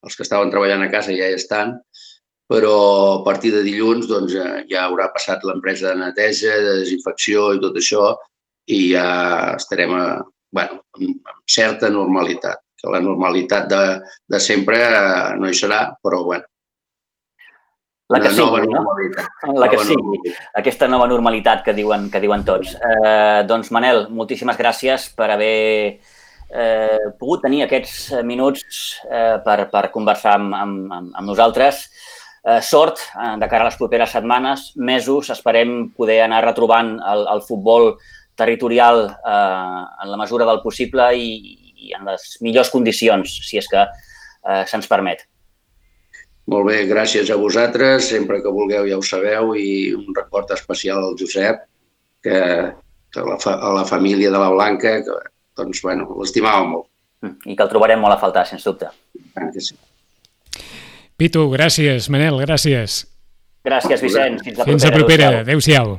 els 0.05 0.17
que 0.17 0.27
estaven 0.27 0.53
treballant 0.53 0.85
a 0.85 0.91
casa 0.93 1.17
ja 1.17 1.29
hi 1.29 1.39
estan, 1.39 1.79
però 2.51 2.75
a 3.21 3.23
partir 3.25 3.53
de 3.55 3.63
dilluns 3.63 4.09
doncs, 4.11 4.35
ja 4.71 4.87
haurà 4.87 5.09
passat 5.15 5.45
l'empresa 5.47 5.93
de 5.93 6.01
neteja, 6.03 6.57
de 6.59 6.81
desinfecció 6.83 7.53
i 7.55 7.63
tot 7.63 7.79
això 7.79 8.11
i 8.71 8.81
ja 8.93 9.07
estarem 9.55 9.95
a, 9.95 10.05
bueno, 10.55 10.83
amb 10.99 11.47
certa 11.47 11.91
normalitat 11.95 12.61
que 12.81 12.91
la 12.91 13.01
normalitat 13.05 13.69
de, 13.71 13.83
de 14.33 14.41
sempre 14.41 14.79
no 15.39 15.51
hi 15.51 15.57
serà, 15.57 15.83
però 16.03 16.25
bueno. 16.25 16.50
La 18.11 18.21
que 18.21 18.31
sigui, 18.35 18.45
nova 18.45 18.61
normalitat. 18.65 19.29
No? 19.47 19.57
La 19.63 19.69
que 19.71 19.79
nova 19.79 19.87
sigui, 19.87 20.03
normalitat. 20.03 20.47
aquesta 20.63 20.89
nova 20.91 21.07
normalitat 21.11 21.65
que 21.67 21.75
diuen, 21.77 22.09
que 22.11 22.23
diuen 22.23 22.45
tots. 22.47 22.75
Eh, 22.75 23.43
doncs, 23.47 23.71
Manel, 23.75 24.09
moltíssimes 24.11 24.59
gràcies 24.59 25.09
per 25.15 25.31
haver 25.37 26.01
eh, 26.51 27.11
pogut 27.21 27.45
tenir 27.47 27.65
aquests 27.67 28.11
minuts 28.27 28.99
eh, 29.07 29.39
per, 29.45 29.59
per 29.71 29.85
conversar 29.95 30.35
amb, 30.41 30.57
amb, 30.59 30.97
amb 31.15 31.27
nosaltres. 31.27 31.87
Eh, 32.41 32.61
sort 32.65 33.03
eh, 33.15 33.35
de 33.39 33.49
cara 33.49 33.67
a 33.67 33.71
les 33.71 33.79
properes 33.79 34.15
setmanes, 34.17 34.71
mesos, 34.77 35.31
esperem 35.31 35.91
poder 35.97 36.23
anar 36.25 36.43
retrobant 36.47 36.97
el, 36.99 37.27
el 37.37 37.45
futbol 37.47 37.93
territorial 38.35 39.05
eh, 39.07 39.83
en 40.03 40.11
la 40.11 40.19
mesura 40.19 40.49
del 40.49 40.63
possible 40.65 41.13
i, 41.15 41.35
i 41.87 41.95
en 41.97 42.09
les 42.09 42.33
millors 42.43 42.73
condicions, 42.73 43.41
si 43.47 43.61
és 43.61 43.69
que 43.71 43.85
eh, 43.85 44.65
se'ns 44.67 44.89
permet. 44.91 45.30
Molt 46.51 46.67
bé, 46.67 46.79
gràcies 46.91 47.31
a 47.31 47.39
vosaltres. 47.39 48.09
Sempre 48.11 48.41
que 48.43 48.53
vulgueu 48.55 48.89
ja 48.89 48.99
ho 48.99 49.05
sabeu 49.07 49.55
i 49.59 49.93
un 49.95 50.15
record 50.17 50.51
especial 50.57 51.05
al 51.05 51.19
Josep, 51.19 51.63
que, 52.25 52.41
que 53.15 53.27
la, 53.27 53.37
fa, 53.43 53.55
a 53.61 53.75
la 53.77 53.85
família 53.87 54.33
de 54.33 54.41
la 54.41 54.51
Blanca, 54.51 54.97
que 55.07 55.21
doncs, 55.61 55.83
bueno, 55.85 56.09
l'estimava 56.19 56.67
molt. 56.67 56.89
I 57.45 57.55
que 57.55 57.65
el 57.67 57.71
trobarem 57.71 58.01
molt 58.01 58.17
a 58.17 58.21
faltar, 58.21 58.47
sens 58.49 58.65
dubte. 58.67 58.91
Que 59.37 59.63
sí. 59.63 59.77
Pitu, 61.21 61.47
gràcies. 61.53 62.09
Manel, 62.13 62.41
gràcies. 62.43 63.03
Gràcies, 63.67 64.01
Vicenç. 64.01 64.43
Fins 64.47 64.59
la 64.59 64.67
Fins 64.67 64.87
la 64.89 64.95
propera. 64.95 65.33
Adéu-siau. 65.45 65.99